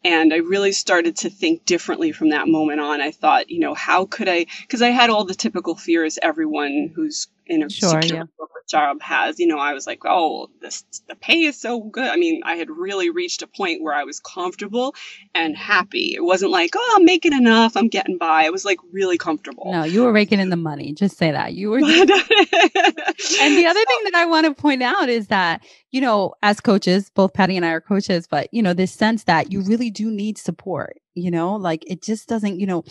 And 0.04 0.34
I 0.34 0.38
really 0.38 0.72
started 0.72 1.16
to 1.18 1.30
think 1.30 1.64
differently 1.64 2.12
from 2.12 2.30
that 2.30 2.48
moment 2.48 2.80
on. 2.80 3.00
I 3.00 3.12
thought, 3.12 3.50
you 3.50 3.60
know, 3.60 3.74
how 3.74 4.06
could 4.06 4.28
I? 4.28 4.46
Because 4.62 4.82
I 4.82 4.90
had 4.90 5.10
all 5.10 5.24
the 5.24 5.34
typical 5.34 5.76
fears 5.76 6.18
everyone 6.20 6.90
who's 6.94 7.28
in 7.46 7.62
a 7.62 7.70
sure, 7.70 8.02
secure 8.02 8.20
yeah. 8.20 8.24
corporate 8.36 8.68
job 8.68 9.00
has. 9.00 9.38
You 9.38 9.46
know, 9.46 9.58
I 9.58 9.72
was 9.72 9.86
like, 9.86 10.00
oh, 10.04 10.48
this 10.60 10.84
the 11.08 11.14
pay 11.14 11.42
is 11.42 11.60
so 11.60 11.80
good. 11.80 12.08
I 12.08 12.16
mean, 12.16 12.42
I 12.44 12.56
had 12.56 12.70
really 12.70 13.10
reached 13.10 13.42
a 13.42 13.46
point 13.46 13.82
where 13.82 13.94
I 13.94 14.04
was 14.04 14.20
comfortable 14.20 14.94
and 15.34 15.56
happy. 15.56 16.14
It 16.14 16.24
wasn't 16.24 16.50
like, 16.50 16.72
oh, 16.76 16.94
I'm 16.96 17.04
making 17.04 17.32
enough, 17.32 17.76
I'm 17.76 17.88
getting 17.88 18.18
by. 18.18 18.44
It 18.44 18.52
was 18.52 18.64
like 18.64 18.78
really 18.92 19.18
comfortable. 19.18 19.70
No, 19.72 19.84
you 19.84 20.02
were 20.02 20.12
raking 20.12 20.40
in 20.40 20.50
the 20.50 20.56
money. 20.56 20.92
Just 20.92 21.16
say 21.16 21.30
that 21.30 21.54
you 21.54 21.70
were. 21.70 21.78
and 21.78 21.86
the 21.86 23.66
other 23.68 23.80
so, 23.80 23.86
thing 23.86 24.00
that 24.04 24.14
I 24.14 24.26
want 24.26 24.46
to 24.46 24.54
point 24.54 24.82
out 24.82 25.08
is 25.08 25.28
that 25.28 25.62
you 25.92 26.00
know, 26.00 26.34
as 26.42 26.60
coaches, 26.60 27.10
both 27.14 27.34
Patty 27.34 27.56
and 27.56 27.66
I 27.66 27.70
are 27.70 27.80
coaches, 27.80 28.26
but 28.26 28.48
you 28.52 28.62
know, 28.62 28.72
this 28.72 28.92
sense 28.92 29.24
that 29.24 29.52
you 29.52 29.60
really 29.60 29.90
do 29.90 30.10
need 30.10 30.38
support, 30.38 30.98
you 31.14 31.30
know, 31.30 31.54
like 31.54 31.84
it 31.86 32.02
just 32.02 32.28
doesn't, 32.28 32.58
you 32.58 32.66
know, 32.66 32.82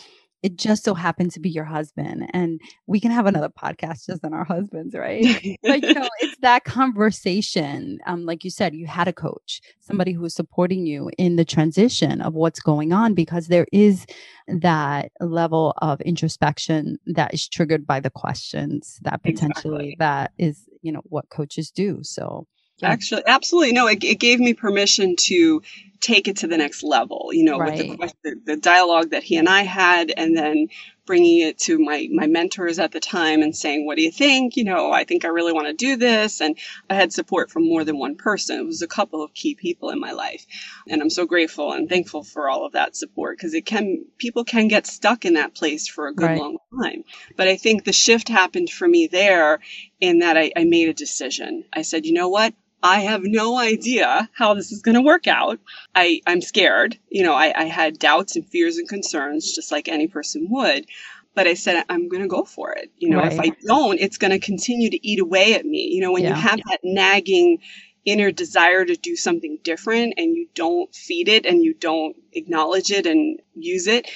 it 0.42 0.56
just 0.56 0.84
so 0.84 0.94
happened 0.94 1.30
to 1.30 1.40
be 1.40 1.48
your 1.48 1.64
husband 1.64 2.28
and 2.32 2.60
we 2.86 3.00
can 3.00 3.10
have 3.10 3.26
another 3.26 3.48
podcast 3.48 4.06
just 4.06 4.24
on 4.24 4.34
our 4.34 4.44
husbands 4.44 4.94
right 4.94 5.58
but 5.62 5.82
you 5.82 5.94
know 5.94 6.08
it's 6.20 6.36
that 6.42 6.64
conversation 6.64 7.98
um 8.06 8.24
like 8.26 8.44
you 8.44 8.50
said 8.50 8.74
you 8.74 8.86
had 8.86 9.08
a 9.08 9.12
coach 9.12 9.60
somebody 9.80 10.12
who 10.12 10.22
was 10.22 10.34
supporting 10.34 10.86
you 10.86 11.10
in 11.18 11.36
the 11.36 11.44
transition 11.44 12.20
of 12.20 12.34
what's 12.34 12.60
going 12.60 12.92
on 12.92 13.14
because 13.14 13.48
there 13.48 13.66
is 13.72 14.06
that 14.48 15.12
level 15.20 15.74
of 15.78 16.00
introspection 16.02 16.98
that 17.06 17.32
is 17.32 17.48
triggered 17.48 17.86
by 17.86 18.00
the 18.00 18.10
questions 18.10 18.98
that 19.02 19.22
potentially 19.22 19.92
exactly. 19.92 19.96
that 19.98 20.32
is 20.38 20.68
you 20.82 20.92
know 20.92 21.02
what 21.04 21.28
coaches 21.28 21.70
do 21.70 22.00
so 22.02 22.46
Actually, 22.82 23.22
absolutely. 23.26 23.72
No, 23.72 23.86
it, 23.86 24.02
it 24.02 24.18
gave 24.18 24.40
me 24.40 24.54
permission 24.54 25.16
to 25.16 25.62
take 26.00 26.26
it 26.26 26.38
to 26.38 26.48
the 26.48 26.56
next 26.56 26.82
level, 26.82 27.30
you 27.32 27.44
know, 27.44 27.58
right. 27.58 27.98
with 27.98 28.14
the, 28.24 28.34
the 28.44 28.56
dialogue 28.56 29.10
that 29.10 29.22
he 29.22 29.36
and 29.36 29.48
I 29.48 29.62
had, 29.62 30.12
and 30.16 30.36
then 30.36 30.68
bringing 31.04 31.40
it 31.40 31.58
to 31.58 31.78
my, 31.78 32.08
my 32.12 32.26
mentors 32.26 32.78
at 32.78 32.92
the 32.92 33.00
time 33.00 33.42
and 33.42 33.56
saying, 33.56 33.86
what 33.86 33.96
do 33.96 34.02
you 34.02 34.12
think? 34.12 34.56
You 34.56 34.64
know, 34.64 34.92
I 34.92 35.04
think 35.04 35.24
I 35.24 35.28
really 35.28 35.52
want 35.52 35.66
to 35.66 35.72
do 35.72 35.96
this. 35.96 36.40
And 36.40 36.56
I 36.88 36.94
had 36.94 37.12
support 37.12 37.50
from 37.50 37.68
more 37.68 37.84
than 37.84 37.98
one 37.98 38.16
person. 38.16 38.60
It 38.60 38.66
was 38.66 38.82
a 38.82 38.86
couple 38.86 39.22
of 39.22 39.34
key 39.34 39.54
people 39.54 39.90
in 39.90 40.00
my 40.00 40.12
life. 40.12 40.46
And 40.88 41.02
I'm 41.02 41.10
so 41.10 41.26
grateful 41.26 41.72
and 41.72 41.88
thankful 41.88 42.22
for 42.22 42.48
all 42.48 42.64
of 42.64 42.72
that 42.72 42.96
support 42.96 43.36
because 43.36 43.54
it 43.54 43.66
can, 43.66 44.04
people 44.18 44.44
can 44.44 44.68
get 44.68 44.86
stuck 44.86 45.24
in 45.24 45.34
that 45.34 45.54
place 45.54 45.88
for 45.88 46.06
a 46.06 46.14
good 46.14 46.26
right. 46.26 46.38
long 46.38 46.58
time. 46.82 47.04
But 47.36 47.48
I 47.48 47.56
think 47.56 47.84
the 47.84 47.92
shift 47.92 48.28
happened 48.28 48.70
for 48.70 48.86
me 48.86 49.08
there 49.08 49.60
in 50.00 50.20
that 50.20 50.36
I, 50.36 50.52
I 50.56 50.64
made 50.64 50.88
a 50.88 50.94
decision. 50.94 51.64
I 51.72 51.82
said, 51.82 52.06
you 52.06 52.12
know 52.12 52.28
what? 52.28 52.54
I 52.82 53.00
have 53.00 53.22
no 53.22 53.58
idea 53.58 54.28
how 54.34 54.54
this 54.54 54.72
is 54.72 54.82
going 54.82 54.96
to 54.96 55.02
work 55.02 55.26
out. 55.26 55.60
I, 55.94 56.20
I'm 56.26 56.40
scared. 56.40 56.98
You 57.08 57.22
know, 57.22 57.34
I, 57.34 57.52
I 57.56 57.64
had 57.64 57.98
doubts 57.98 58.36
and 58.36 58.46
fears 58.46 58.76
and 58.76 58.88
concerns, 58.88 59.54
just 59.54 59.70
like 59.70 59.88
any 59.88 60.08
person 60.08 60.48
would. 60.50 60.86
But 61.34 61.46
I 61.46 61.54
said, 61.54 61.84
I'm 61.88 62.08
going 62.08 62.22
to 62.22 62.28
go 62.28 62.44
for 62.44 62.72
it. 62.72 62.90
You 62.98 63.10
know, 63.10 63.18
right. 63.18 63.32
if 63.32 63.40
I 63.40 63.52
don't, 63.64 63.98
it's 64.00 64.18
going 64.18 64.32
to 64.32 64.38
continue 64.38 64.90
to 64.90 65.06
eat 65.06 65.20
away 65.20 65.54
at 65.54 65.64
me. 65.64 65.90
You 65.92 66.02
know, 66.02 66.12
when 66.12 66.24
yeah. 66.24 66.30
you 66.30 66.34
have 66.34 66.60
that 66.68 66.80
nagging 66.82 67.58
inner 68.04 68.32
desire 68.32 68.84
to 68.84 68.96
do 68.96 69.14
something 69.14 69.58
different 69.62 70.14
and 70.16 70.36
you 70.36 70.48
don't 70.54 70.92
feed 70.94 71.28
it 71.28 71.46
and 71.46 71.62
you 71.62 71.72
don't 71.72 72.16
acknowledge 72.32 72.90
it 72.90 73.06
and 73.06 73.40
use 73.54 73.86
it, 73.86 74.10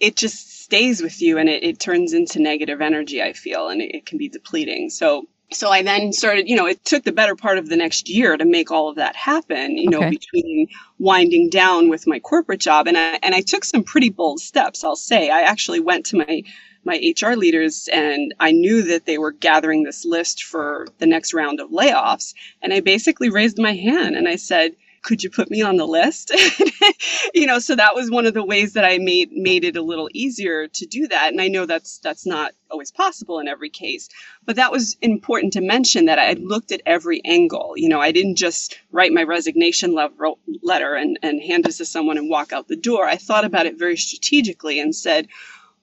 it 0.00 0.16
just 0.16 0.62
stays 0.62 1.02
with 1.02 1.20
you 1.22 1.38
and 1.38 1.48
it, 1.48 1.62
it 1.62 1.78
turns 1.78 2.12
into 2.12 2.40
negative 2.40 2.80
energy, 2.80 3.22
I 3.22 3.32
feel, 3.34 3.68
and 3.68 3.80
it, 3.80 3.94
it 3.94 4.06
can 4.06 4.18
be 4.18 4.28
depleting. 4.28 4.90
So 4.90 5.28
so 5.52 5.70
I 5.70 5.82
then 5.82 6.12
started, 6.12 6.48
you 6.48 6.56
know, 6.56 6.66
it 6.66 6.84
took 6.84 7.04
the 7.04 7.12
better 7.12 7.36
part 7.36 7.58
of 7.58 7.68
the 7.68 7.76
next 7.76 8.08
year 8.08 8.36
to 8.36 8.44
make 8.44 8.70
all 8.70 8.88
of 8.88 8.96
that 8.96 9.14
happen, 9.14 9.78
you 9.78 9.88
know, 9.88 10.10
between 10.10 10.68
winding 10.98 11.50
down 11.50 11.88
with 11.88 12.06
my 12.06 12.18
corporate 12.18 12.60
job. 12.60 12.88
And 12.88 12.98
I, 12.98 13.18
and 13.22 13.34
I 13.34 13.42
took 13.42 13.64
some 13.64 13.84
pretty 13.84 14.10
bold 14.10 14.40
steps, 14.40 14.82
I'll 14.82 14.96
say. 14.96 15.30
I 15.30 15.42
actually 15.42 15.80
went 15.80 16.06
to 16.06 16.16
my, 16.16 16.42
my 16.84 16.96
HR 17.20 17.34
leaders 17.34 17.88
and 17.92 18.34
I 18.40 18.50
knew 18.50 18.82
that 18.82 19.06
they 19.06 19.18
were 19.18 19.32
gathering 19.32 19.84
this 19.84 20.04
list 20.04 20.42
for 20.42 20.88
the 20.98 21.06
next 21.06 21.32
round 21.32 21.60
of 21.60 21.70
layoffs. 21.70 22.34
And 22.60 22.72
I 22.72 22.80
basically 22.80 23.30
raised 23.30 23.58
my 23.58 23.72
hand 23.72 24.16
and 24.16 24.28
I 24.28 24.36
said, 24.36 24.72
could 25.06 25.22
you 25.22 25.30
put 25.30 25.50
me 25.50 25.62
on 25.62 25.76
the 25.76 25.86
list? 25.86 26.32
you 27.34 27.46
know, 27.46 27.60
so 27.60 27.76
that 27.76 27.94
was 27.94 28.10
one 28.10 28.26
of 28.26 28.34
the 28.34 28.44
ways 28.44 28.72
that 28.72 28.84
I 28.84 28.98
made 28.98 29.30
made 29.30 29.64
it 29.64 29.76
a 29.76 29.82
little 29.82 30.10
easier 30.12 30.66
to 30.66 30.84
do 30.84 31.06
that. 31.06 31.30
And 31.30 31.40
I 31.40 31.46
know 31.46 31.64
that's 31.64 31.98
that's 31.98 32.26
not 32.26 32.52
always 32.72 32.90
possible 32.90 33.38
in 33.38 33.46
every 33.46 33.70
case, 33.70 34.08
but 34.44 34.56
that 34.56 34.72
was 34.72 34.96
important 35.00 35.52
to 35.52 35.60
mention 35.60 36.06
that 36.06 36.18
I 36.18 36.32
looked 36.32 36.72
at 36.72 36.82
every 36.84 37.24
angle. 37.24 37.74
You 37.76 37.88
know, 37.88 38.00
I 38.00 38.10
didn't 38.10 38.34
just 38.34 38.78
write 38.90 39.12
my 39.12 39.22
resignation 39.22 39.94
letter 39.94 40.96
and, 40.96 41.18
and 41.22 41.40
hand 41.40 41.66
it 41.66 41.72
to 41.74 41.84
someone 41.84 42.18
and 42.18 42.28
walk 42.28 42.52
out 42.52 42.66
the 42.66 42.76
door. 42.76 43.06
I 43.06 43.16
thought 43.16 43.44
about 43.44 43.66
it 43.66 43.78
very 43.78 43.96
strategically 43.96 44.80
and 44.80 44.92
said, 44.92 45.28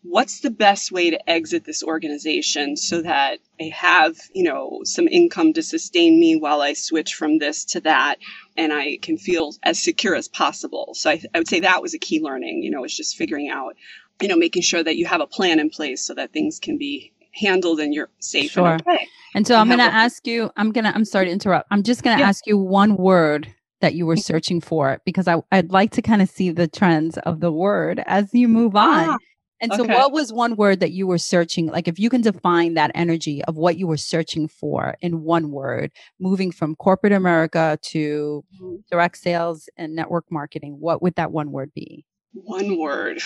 what's 0.03 0.41
the 0.41 0.51
best 0.51 0.91
way 0.91 1.09
to 1.09 1.29
exit 1.29 1.63
this 1.63 1.81
organization 1.81 2.75
so 2.75 3.01
that 3.01 3.39
I 3.59 3.65
have, 3.73 4.17
you 4.33 4.43
know, 4.43 4.81
some 4.83 5.07
income 5.07 5.53
to 5.53 5.63
sustain 5.63 6.19
me 6.19 6.35
while 6.35 6.61
I 6.61 6.73
switch 6.73 7.15
from 7.15 7.39
this 7.39 7.63
to 7.65 7.79
that 7.81 8.17
and 8.57 8.73
I 8.73 8.97
can 9.01 9.17
feel 9.17 9.53
as 9.63 9.81
secure 9.81 10.15
as 10.15 10.27
possible. 10.27 10.93
So 10.93 11.09
I, 11.09 11.21
I 11.33 11.39
would 11.39 11.47
say 11.47 11.61
that 11.61 11.81
was 11.81 11.93
a 11.93 11.99
key 11.99 12.21
learning, 12.21 12.63
you 12.63 12.69
know, 12.69 12.83
is 12.83 12.95
just 12.95 13.15
figuring 13.15 13.49
out, 13.49 13.75
you 14.21 14.27
know, 14.27 14.35
making 14.35 14.61
sure 14.61 14.83
that 14.83 14.97
you 14.97 15.05
have 15.05 15.21
a 15.21 15.27
plan 15.27 15.59
in 15.59 15.69
place 15.69 16.05
so 16.05 16.13
that 16.15 16.33
things 16.33 16.59
can 16.59 16.77
be 16.77 17.13
handled 17.33 17.79
and 17.79 17.93
you're 17.93 18.09
safe 18.19 18.51
sure. 18.51 18.73
and 18.73 18.81
okay. 18.81 19.07
And 19.35 19.47
so 19.47 19.55
I'm 19.55 19.67
going 19.67 19.79
to 19.79 19.85
ask 19.85 20.27
you, 20.27 20.51
I'm 20.57 20.71
going 20.71 20.83
to, 20.83 20.93
I'm 20.93 21.05
sorry 21.05 21.25
to 21.25 21.31
interrupt. 21.31 21.67
I'm 21.71 21.81
just 21.81 22.03
going 22.03 22.17
to 22.17 22.21
yeah. 22.21 22.29
ask 22.29 22.45
you 22.45 22.57
one 22.57 22.97
word 22.97 23.51
that 23.81 23.95
you 23.95 24.05
were 24.05 24.15
searching 24.15 24.61
for 24.61 25.01
because 25.05 25.27
I, 25.27 25.41
I'd 25.51 25.71
like 25.71 25.91
to 25.91 26.01
kind 26.01 26.21
of 26.21 26.29
see 26.29 26.51
the 26.51 26.67
trends 26.67 27.17
of 27.19 27.39
the 27.39 27.51
word 27.51 28.03
as 28.05 28.33
you 28.33 28.47
move 28.47 28.75
on. 28.75 29.09
Ah 29.09 29.17
and 29.63 29.71
okay. 29.71 29.81
so, 29.81 29.87
what 29.87 30.11
was 30.11 30.33
one 30.33 30.57
word 30.57 30.81
that 30.81 30.91
you 30.91 31.07
were 31.07 31.17
searching? 31.17 31.67
Like, 31.67 31.87
if 31.87 31.97
you 31.97 32.09
can 32.09 32.19
define 32.19 32.73
that 32.73 32.91
energy 32.93 33.41
of 33.45 33.55
what 33.55 33.77
you 33.77 33.87
were 33.87 33.95
searching 33.95 34.49
for 34.49 34.97
in 34.99 35.23
one 35.23 35.51
word, 35.51 35.93
moving 36.19 36.51
from 36.51 36.75
corporate 36.75 37.13
America 37.13 37.79
to 37.81 38.43
mm-hmm. 38.55 38.75
direct 38.91 39.17
sales 39.17 39.69
and 39.77 39.95
network 39.95 40.25
marketing, 40.29 40.75
what 40.81 41.01
would 41.01 41.15
that 41.15 41.31
one 41.31 41.53
word 41.53 41.71
be? 41.73 42.03
One 42.33 42.77
word. 42.77 43.19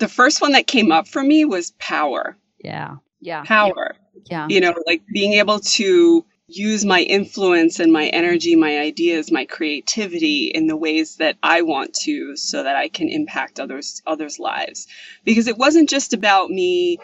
The 0.00 0.08
first 0.08 0.40
one 0.40 0.52
that 0.52 0.66
came 0.66 0.90
up 0.90 1.06
for 1.06 1.22
me 1.22 1.44
was 1.44 1.70
power. 1.78 2.36
Yeah. 2.64 2.96
Yeah. 3.20 3.44
Power. 3.44 3.94
Yeah. 4.28 4.48
You 4.50 4.60
know, 4.60 4.74
like 4.88 5.02
being 5.12 5.34
able 5.34 5.60
to 5.60 6.26
use 6.50 6.84
my 6.84 7.00
influence 7.00 7.78
and 7.78 7.92
my 7.92 8.06
energy, 8.06 8.56
my 8.56 8.78
ideas, 8.78 9.30
my 9.30 9.44
creativity 9.44 10.50
in 10.54 10.66
the 10.66 10.76
ways 10.76 11.16
that 11.16 11.36
I 11.42 11.62
want 11.62 11.94
to 12.02 12.36
so 12.36 12.62
that 12.62 12.76
I 12.76 12.88
can 12.88 13.08
impact 13.08 13.60
others 13.60 14.02
others' 14.06 14.38
lives. 14.38 14.86
Because 15.24 15.46
it 15.46 15.58
wasn't 15.58 15.88
just 15.88 16.12
about 16.12 16.50
me 16.50 16.98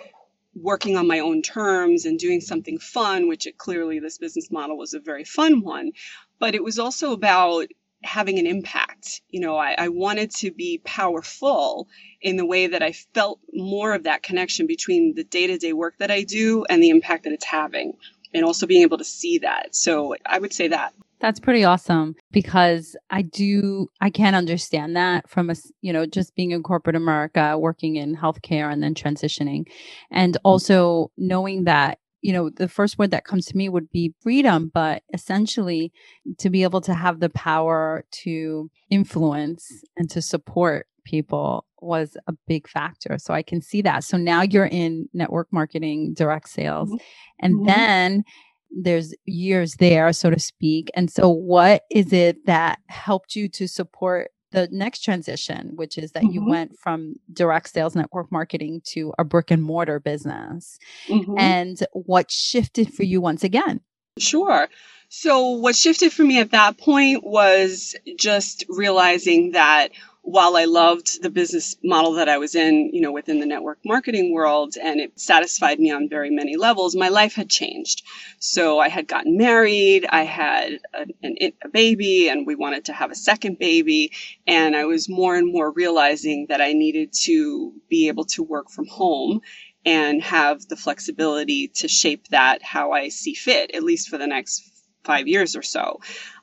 working 0.55 0.97
on 0.97 1.07
my 1.07 1.21
own 1.21 1.43
terms 1.43 2.07
and 2.07 2.19
doing 2.19 2.41
something 2.41 2.79
fun, 2.79 3.29
which 3.29 3.47
it, 3.47 3.59
clearly 3.59 4.01
this 4.01 4.19
business 4.19 4.51
model 4.51 4.77
was 4.77 4.95
a 4.95 5.01
very 5.01 5.25
fun 5.25 5.61
one, 5.63 5.93
but 6.39 6.55
it 6.55 6.65
was 6.65 6.79
also 6.79 7.13
about 7.13 7.67
having 8.03 8.39
an 8.39 8.47
impact. 8.47 9.21
You 9.29 9.41
know, 9.41 9.57
I, 9.57 9.75
I 9.77 9.89
wanted 9.89 10.31
to 10.37 10.51
be 10.51 10.81
powerful 10.85 11.89
in 12.23 12.37
the 12.37 12.47
way 12.47 12.69
that 12.69 12.83
I 12.83 12.93
felt 12.93 13.41
more 13.53 13.95
of 13.95 14.05
that 14.05 14.23
connection 14.23 14.67
between 14.67 15.15
the 15.15 15.25
day 15.25 15.47
to 15.47 15.59
day 15.59 15.73
work 15.73 15.97
that 15.99 16.11
I 16.11 16.23
do 16.23 16.65
and 16.69 16.83
the 16.83 16.91
impact 16.91 17.25
that 17.25 17.33
it's 17.33 17.45
having 17.45 17.95
and 18.37 18.45
also 18.45 18.67
being 18.67 18.83
able 18.83 18.99
to 18.99 19.05
see 19.05 19.39
that. 19.39 19.75
So 19.75 20.15
I 20.27 20.39
would 20.39 20.53
say 20.53 20.69
that. 20.69 20.95
That's 21.19 21.41
pretty 21.41 21.65
awesome 21.65 22.15
because 22.31 22.95
I 23.09 23.23
do, 23.23 23.89
I 24.03 24.11
can 24.11 24.35
understand 24.35 24.97
that 24.97 25.31
from 25.31 25.49
a, 25.49 25.55
you 25.81 25.93
know, 25.93 26.05
just 26.05 26.35
being 26.37 26.51
in 26.51 26.63
corporate 26.63 26.95
America, 26.95 27.57
working 27.59 27.97
in 27.97 28.17
healthcare 28.17 28.71
and 28.71 28.83
then 28.83 28.95
transitioning. 28.95 29.65
And 30.11 30.37
also 30.45 31.11
knowing 31.17 31.65
that, 31.65 31.99
you 32.21 32.35
know, 32.35 32.51
the 32.51 32.69
first 32.69 32.99
word 32.99 33.13
that 33.13 33.25
comes 33.25 33.47
to 33.47 33.57
me 33.57 33.69
would 33.69 33.91
be 33.91 34.15
freedom, 34.21 34.71
but 34.73 35.05
essentially 35.15 35.91
to 36.39 36.51
be 36.51 36.65
able 36.65 36.83
to 36.83 36.93
have 36.93 37.21
the 37.21 37.31
power 37.31 38.05
to 38.11 38.71
influence 38.91 39.71
and 39.97 40.11
to 40.11 40.21
support 40.21 40.87
people 41.05 41.65
was 41.87 42.17
a 42.27 42.35
big 42.47 42.69
factor. 42.69 43.17
So 43.19 43.33
I 43.33 43.43
can 43.43 43.63
see 43.63 43.83
that. 43.83 44.05
So 44.05 44.17
now 44.17 44.43
you're 44.43 44.67
in 44.67 45.09
network 45.15 45.49
marketing, 45.53 46.15
direct 46.15 46.49
sales, 46.49 46.89
mm-hmm. 46.89 46.97
and 47.41 47.55
mm-hmm. 47.55 47.67
then 47.67 48.25
there's 48.71 49.15
years 49.25 49.75
there, 49.77 50.13
so 50.13 50.31
to 50.31 50.39
speak. 50.39 50.91
And 50.95 51.11
so, 51.11 51.29
what 51.29 51.85
is 51.91 52.13
it 52.13 52.47
that 52.47 52.81
helped 52.89 53.37
you 53.37 53.49
to 53.51 53.67
support 53.67 54.31
the 54.53 54.69
next 54.71 55.01
transition, 55.01 55.73
which 55.75 55.99
is 55.99 56.13
that 56.13 56.23
mm-hmm. 56.23 56.33
you 56.33 56.47
went 56.47 56.79
from 56.79 57.17
direct 57.33 57.69
sales 57.71 57.95
network 57.95 58.31
marketing 58.31 58.83
to 58.87 59.13
a 59.19 59.25
brick 59.25 59.51
and 59.51 59.63
mortar 59.63 60.01
business? 60.01 60.79
Mm-hmm. 61.09 61.39
And 61.39 61.79
what 61.93 62.31
shifted 62.31 62.93
for 62.93 63.03
you 63.03 63.21
once 63.21 63.45
again? 63.45 63.81
Sure. 64.19 64.69
So, 65.09 65.51
what 65.51 65.77
shifted 65.77 66.13
for 66.13 66.25
me 66.25 66.41
at 66.41 66.51
that 66.51 66.79
point 66.79 67.25
was 67.25 67.95
just 68.19 68.65
realizing 68.69 69.53
that 69.53 69.91
while 70.27 70.57
I 70.57 70.65
loved 70.65 71.23
the 71.23 71.31
business 71.31 71.77
model 71.85 72.15
that 72.15 72.29
I 72.29 72.39
was 72.39 72.57
in, 72.57 72.91
you 72.93 73.01
know, 73.01 73.13
within 73.13 73.39
the 73.39 73.47
network 73.47 73.79
marketing 73.85 74.35
world 74.35 74.75
and 74.77 75.01
it 75.01 75.21
satisfied 75.21 75.79
me 75.79 75.93
on 75.93 76.09
very 76.09 76.31
many 76.31 76.57
levels, 76.57 76.97
my 76.97 77.11
life 77.11 77.35
had 77.35 77.49
changed. 77.49 78.03
So 78.41 78.81
I 78.81 78.89
had 78.89 79.07
gotten 79.07 79.37
married, 79.37 80.05
I 80.11 80.25
had 80.25 80.81
a, 80.93 81.07
an, 81.23 81.37
a 81.63 81.69
baby, 81.69 82.29
and 82.29 82.45
we 82.45 82.57
wanted 82.57 82.87
to 82.87 82.93
have 82.93 83.13
a 83.13 83.15
second 83.15 83.61
baby. 83.61 84.11
And 84.49 84.75
I 84.75 84.87
was 84.87 85.09
more 85.09 85.37
and 85.37 85.53
more 85.53 85.71
realizing 85.71 86.47
that 86.49 86.61
I 86.61 86.73
needed 86.73 87.13
to 87.23 87.73
be 87.89 88.09
able 88.09 88.25
to 88.25 88.43
work 88.43 88.69
from 88.69 88.89
home 88.89 89.43
and 89.85 90.21
have 90.23 90.67
the 90.67 90.77
flexibility 90.77 91.69
to 91.69 91.87
shape 91.87 92.27
that 92.31 92.65
how 92.65 92.91
I 92.91 93.11
see 93.11 93.35
fit, 93.35 93.71
at 93.77 93.85
least 93.85 94.09
for 94.09 94.19
the 94.19 94.27
next 94.27 94.76
five 95.07 95.27
years 95.29 95.57
or 95.57 95.63
so. 95.63 96.01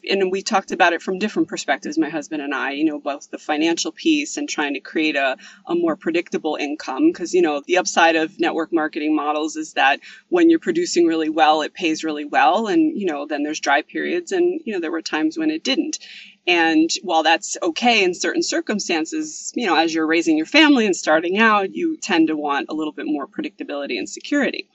And 0.09 0.31
we 0.31 0.41
talked 0.41 0.71
about 0.71 0.93
it 0.93 1.01
from 1.01 1.19
different 1.19 1.47
perspectives, 1.47 1.97
my 1.97 2.09
husband 2.09 2.41
and 2.41 2.53
I, 2.53 2.71
you 2.71 2.85
know, 2.85 2.99
both 2.99 3.29
the 3.29 3.37
financial 3.37 3.91
piece 3.91 4.37
and 4.37 4.49
trying 4.49 4.73
to 4.73 4.79
create 4.79 5.15
a, 5.15 5.37
a 5.67 5.75
more 5.75 5.95
predictable 5.95 6.57
income. 6.59 7.11
Because, 7.11 7.33
you 7.33 7.41
know, 7.41 7.61
the 7.65 7.77
upside 7.77 8.15
of 8.15 8.39
network 8.39 8.73
marketing 8.73 9.15
models 9.15 9.55
is 9.55 9.73
that 9.73 9.99
when 10.29 10.49
you're 10.49 10.59
producing 10.59 11.05
really 11.05 11.29
well, 11.29 11.61
it 11.61 11.73
pays 11.73 12.03
really 12.03 12.25
well. 12.25 12.67
And, 12.67 12.99
you 12.99 13.05
know, 13.05 13.27
then 13.27 13.43
there's 13.43 13.59
dry 13.59 13.81
periods. 13.81 14.31
And, 14.31 14.61
you 14.65 14.73
know, 14.73 14.79
there 14.79 14.91
were 14.91 15.01
times 15.01 15.37
when 15.37 15.51
it 15.51 15.63
didn't. 15.63 15.99
And 16.45 16.89
while 17.03 17.23
that's 17.23 17.55
okay 17.63 18.03
in 18.03 18.13
certain 18.13 18.43
circumstances, 18.43 19.53
you 19.55 19.67
know, 19.67 19.77
as 19.77 19.93
you're 19.93 20.05
raising 20.07 20.35
your 20.35 20.45
family 20.45 20.85
and 20.85 20.95
starting 20.95 21.37
out, 21.37 21.73
you 21.73 21.97
tend 21.97 22.27
to 22.27 22.35
want 22.35 22.67
a 22.69 22.73
little 22.73 22.91
bit 22.91 23.05
more 23.05 23.27
predictability 23.27 23.97
and 23.97 24.09
security. 24.09 24.69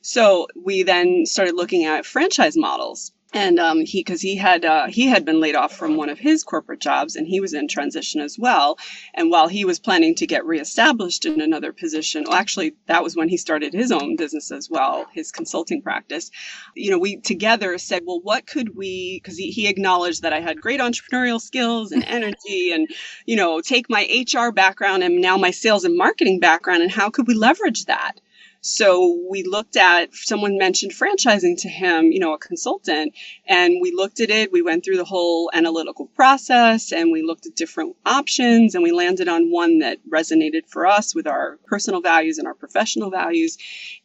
So 0.00 0.46
we 0.54 0.84
then 0.84 1.26
started 1.26 1.56
looking 1.56 1.84
at 1.84 2.06
franchise 2.06 2.56
models 2.56 3.12
and 3.34 3.58
um, 3.58 3.84
he 3.84 4.00
because 4.00 4.20
he 4.20 4.36
had 4.36 4.64
uh, 4.64 4.86
he 4.86 5.06
had 5.06 5.24
been 5.24 5.40
laid 5.40 5.54
off 5.54 5.76
from 5.76 5.96
one 5.96 6.08
of 6.08 6.18
his 6.18 6.42
corporate 6.44 6.80
jobs 6.80 7.14
and 7.16 7.26
he 7.26 7.40
was 7.40 7.52
in 7.52 7.68
transition 7.68 8.20
as 8.20 8.38
well. 8.38 8.78
And 9.14 9.30
while 9.30 9.48
he 9.48 9.64
was 9.64 9.78
planning 9.78 10.14
to 10.16 10.26
get 10.26 10.46
reestablished 10.46 11.26
in 11.26 11.40
another 11.40 11.72
position 11.72 12.24
well 12.26 12.34
actually 12.38 12.74
that 12.86 13.02
was 13.02 13.16
when 13.16 13.28
he 13.28 13.36
started 13.36 13.72
his 13.72 13.92
own 13.92 14.16
business 14.16 14.50
as 14.50 14.70
well 14.70 15.06
his 15.12 15.30
consulting 15.30 15.82
practice. 15.82 16.30
You 16.74 16.90
know 16.90 16.98
we 16.98 17.18
together 17.18 17.76
said 17.78 18.02
well 18.06 18.20
what 18.20 18.46
could 18.46 18.74
we 18.74 19.20
because 19.22 19.36
he, 19.36 19.50
he 19.50 19.68
acknowledged 19.68 20.22
that 20.22 20.32
i 20.32 20.40
had 20.40 20.60
great 20.60 20.80
entrepreneurial 20.80 21.40
skills 21.40 21.92
and 21.92 22.04
energy 22.04 22.72
and 22.72 22.88
you 23.26 23.36
know 23.36 23.60
take 23.60 23.90
my 23.90 24.06
hr 24.32 24.50
background 24.50 25.02
and 25.02 25.20
now 25.20 25.36
my 25.36 25.50
sales 25.50 25.84
and 25.84 25.96
marketing 25.96 26.40
background 26.40 26.82
and 26.82 26.90
how 26.90 27.10
could 27.10 27.26
we 27.26 27.34
leverage 27.34 27.84
that 27.86 28.20
So 28.60 29.24
we 29.30 29.44
looked 29.44 29.76
at, 29.76 30.14
someone 30.14 30.58
mentioned 30.58 30.92
franchising 30.92 31.60
to 31.62 31.68
him, 31.68 32.10
you 32.10 32.18
know, 32.18 32.34
a 32.34 32.38
consultant, 32.38 33.14
and 33.46 33.78
we 33.80 33.92
looked 33.92 34.20
at 34.20 34.30
it. 34.30 34.50
We 34.50 34.62
went 34.62 34.84
through 34.84 34.96
the 34.96 35.04
whole 35.04 35.50
analytical 35.54 36.06
process 36.06 36.92
and 36.92 37.12
we 37.12 37.22
looked 37.22 37.46
at 37.46 37.54
different 37.54 37.96
options 38.04 38.74
and 38.74 38.82
we 38.82 38.90
landed 38.90 39.28
on 39.28 39.52
one 39.52 39.78
that 39.78 39.98
resonated 40.10 40.66
for 40.66 40.86
us 40.86 41.14
with 41.14 41.26
our 41.26 41.58
personal 41.66 42.00
values 42.00 42.38
and 42.38 42.48
our 42.48 42.54
professional 42.54 43.10
values. 43.10 43.58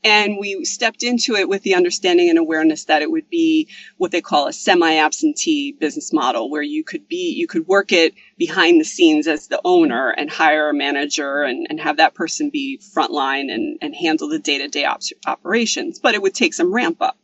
And 0.04 0.38
we 0.40 0.64
stepped 0.66 1.02
into 1.02 1.36
it 1.36 1.50
with 1.50 1.64
the 1.64 1.74
understanding 1.76 2.30
and 2.30 2.38
awareness 2.38 2.86
that 2.86 3.02
it 3.02 3.10
would 3.10 3.30
be 3.30 3.70
what 3.98 4.12
they 4.12 4.22
call 4.22 4.48
a 4.48 4.54
semi 4.54 4.98
absentee 4.98 5.72
business 5.72 6.14
model 6.14 6.52
where 6.52 6.62
you 6.62 6.84
could 6.84 7.08
be, 7.08 7.34
you 7.36 7.48
could 7.48 7.68
work 7.68 7.92
it 7.92 8.14
behind 8.38 8.80
the 8.80 8.86
scenes 8.86 9.28
as 9.28 9.48
the 9.48 9.62
owner 9.64 10.10
and 10.10 10.30
hire 10.30 10.70
a 10.70 10.74
manager 10.74 11.44
and, 11.44 11.68
and 11.70 11.80
have 11.80 11.98
that 11.98 12.14
person 12.14 12.50
be 12.50 12.80
frontline 12.80 13.52
and, 13.54 13.78
and 13.82 13.96
handle 13.96 14.28
the 14.28 14.40
day 14.40 14.58
to 14.58 14.68
day 14.68 14.88
operations. 15.26 16.00
But 16.00 16.16
it 16.16 16.22
would 16.22 16.34
take 16.34 16.54
some 16.54 16.74
ramp 16.74 17.02
up. 17.02 17.18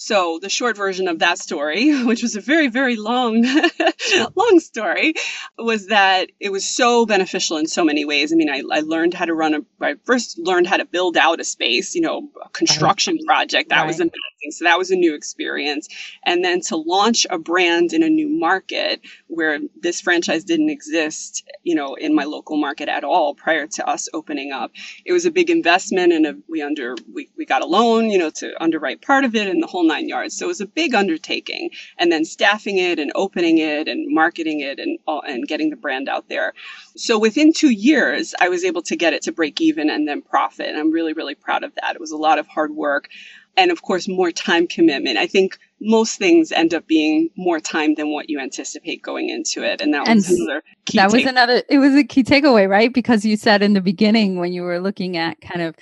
So 0.00 0.38
the 0.40 0.48
short 0.48 0.76
version 0.76 1.08
of 1.08 1.18
that 1.18 1.40
story, 1.40 2.04
which 2.04 2.22
was 2.22 2.36
a 2.36 2.40
very, 2.40 2.68
very 2.68 2.94
long, 2.94 3.44
long 4.36 4.60
story, 4.60 5.14
was 5.58 5.88
that 5.88 6.30
it 6.38 6.52
was 6.52 6.64
so 6.64 7.04
beneficial 7.04 7.56
in 7.56 7.66
so 7.66 7.84
many 7.84 8.04
ways. 8.04 8.32
I 8.32 8.36
mean, 8.36 8.48
I, 8.48 8.62
I 8.70 8.80
learned 8.80 9.12
how 9.12 9.24
to 9.24 9.34
run 9.34 9.54
a, 9.54 9.60
I 9.80 9.96
first 10.04 10.38
learned 10.38 10.68
how 10.68 10.76
to 10.76 10.84
build 10.84 11.16
out 11.16 11.40
a 11.40 11.44
space, 11.44 11.96
you 11.96 12.00
know, 12.00 12.18
a 12.18 12.18
uh-huh. 12.18 12.48
construction 12.52 13.18
project. 13.26 13.70
That 13.70 13.80
right. 13.80 13.86
was 13.88 13.98
amazing. 13.98 14.14
So 14.52 14.64
that 14.66 14.78
was 14.78 14.92
a 14.92 14.96
new 14.96 15.16
experience. 15.16 15.88
And 16.24 16.44
then 16.44 16.60
to 16.68 16.76
launch 16.76 17.26
a 17.28 17.38
brand 17.38 17.92
in 17.92 18.04
a 18.04 18.08
new 18.08 18.28
market 18.28 19.00
where 19.26 19.58
this 19.80 20.00
franchise 20.00 20.44
didn't 20.44 20.70
exist, 20.70 21.42
you 21.64 21.74
know, 21.74 21.96
in 21.96 22.14
my 22.14 22.22
local 22.22 22.56
market 22.56 22.88
at 22.88 23.02
all 23.02 23.34
prior 23.34 23.66
to 23.66 23.88
us 23.88 24.08
opening 24.14 24.52
up. 24.52 24.70
It 25.04 25.12
was 25.12 25.26
a 25.26 25.32
big 25.32 25.50
investment 25.50 26.12
and 26.12 26.24
a, 26.24 26.36
we 26.48 26.62
under, 26.62 26.94
we, 27.12 27.30
we 27.36 27.46
got 27.46 27.62
a 27.62 27.66
loan, 27.66 28.10
you 28.10 28.18
know, 28.18 28.30
to 28.30 28.62
underwrite 28.62 29.02
part 29.02 29.24
of 29.24 29.34
it 29.34 29.48
and 29.48 29.60
the 29.60 29.66
whole 29.66 29.87
nine 29.88 30.08
yards. 30.08 30.36
So 30.36 30.46
it 30.46 30.48
was 30.48 30.60
a 30.60 30.66
big 30.66 30.94
undertaking 30.94 31.70
and 31.98 32.12
then 32.12 32.24
staffing 32.24 32.78
it 32.78 32.98
and 32.98 33.10
opening 33.14 33.58
it 33.58 33.88
and 33.88 34.14
marketing 34.14 34.60
it 34.60 34.78
and, 34.78 34.98
and 35.06 35.48
getting 35.48 35.70
the 35.70 35.76
brand 35.76 36.08
out 36.08 36.28
there. 36.28 36.54
So 36.96 37.18
within 37.18 37.52
two 37.52 37.70
years, 37.70 38.34
I 38.40 38.48
was 38.48 38.64
able 38.64 38.82
to 38.82 38.96
get 38.96 39.14
it 39.14 39.22
to 39.22 39.32
break 39.32 39.60
even 39.60 39.90
and 39.90 40.06
then 40.06 40.22
profit. 40.22 40.68
And 40.68 40.78
I'm 40.78 40.92
really, 40.92 41.12
really 41.12 41.34
proud 41.34 41.64
of 41.64 41.74
that. 41.74 41.94
It 41.94 42.00
was 42.00 42.12
a 42.12 42.16
lot 42.16 42.38
of 42.38 42.46
hard 42.46 42.72
work 42.72 43.08
and 43.58 43.70
of 43.70 43.82
course 43.82 44.08
more 44.08 44.30
time 44.30 44.66
commitment. 44.66 45.18
I 45.18 45.26
think 45.26 45.58
most 45.80 46.18
things 46.18 46.52
end 46.52 46.72
up 46.72 46.86
being 46.86 47.30
more 47.36 47.60
time 47.60 47.94
than 47.96 48.12
what 48.12 48.30
you 48.30 48.40
anticipate 48.40 49.02
going 49.02 49.28
into 49.28 49.62
it. 49.62 49.80
And 49.80 49.92
that 49.94 50.08
and 50.08 50.16
was 50.16 50.30
another 50.30 50.62
That 50.94 51.12
was 51.12 51.24
another 51.24 51.62
it 51.68 51.78
was 51.78 51.94
a 51.94 52.04
key 52.04 52.22
takeaway, 52.22 52.68
right? 52.68 52.92
Because 52.92 53.24
you 53.24 53.36
said 53.36 53.62
in 53.62 53.74
the 53.74 53.80
beginning 53.80 54.38
when 54.38 54.52
you 54.52 54.62
were 54.62 54.80
looking 54.80 55.16
at 55.16 55.40
kind 55.40 55.60
of 55.60 55.74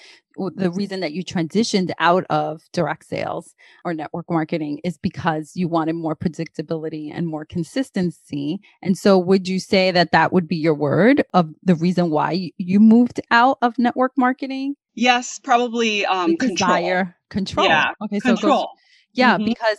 the 0.54 0.70
reason 0.70 1.00
that 1.00 1.12
you 1.12 1.24
transitioned 1.24 1.90
out 1.98 2.24
of 2.30 2.62
direct 2.72 3.06
sales 3.06 3.54
or 3.84 3.94
network 3.94 4.26
marketing 4.30 4.80
is 4.84 4.98
because 4.98 5.52
you 5.54 5.68
wanted 5.68 5.94
more 5.94 6.16
predictability 6.16 7.10
and 7.12 7.26
more 7.26 7.44
consistency. 7.44 8.60
And 8.82 8.96
so, 8.96 9.18
would 9.18 9.48
you 9.48 9.58
say 9.58 9.90
that 9.90 10.12
that 10.12 10.32
would 10.32 10.48
be 10.48 10.56
your 10.56 10.74
word 10.74 11.24
of 11.34 11.52
the 11.62 11.74
reason 11.74 12.10
why 12.10 12.50
you 12.56 12.80
moved 12.80 13.20
out 13.30 13.58
of 13.62 13.78
network 13.78 14.12
marketing? 14.16 14.76
Yes, 14.94 15.38
probably 15.38 16.06
um, 16.06 16.36
desire 16.36 17.16
control. 17.28 17.66
Yeah, 17.66 17.92
okay, 18.02 18.20
control. 18.20 18.60
so 18.62 18.68
yeah, 19.16 19.36
mm-hmm. 19.36 19.46
because 19.46 19.78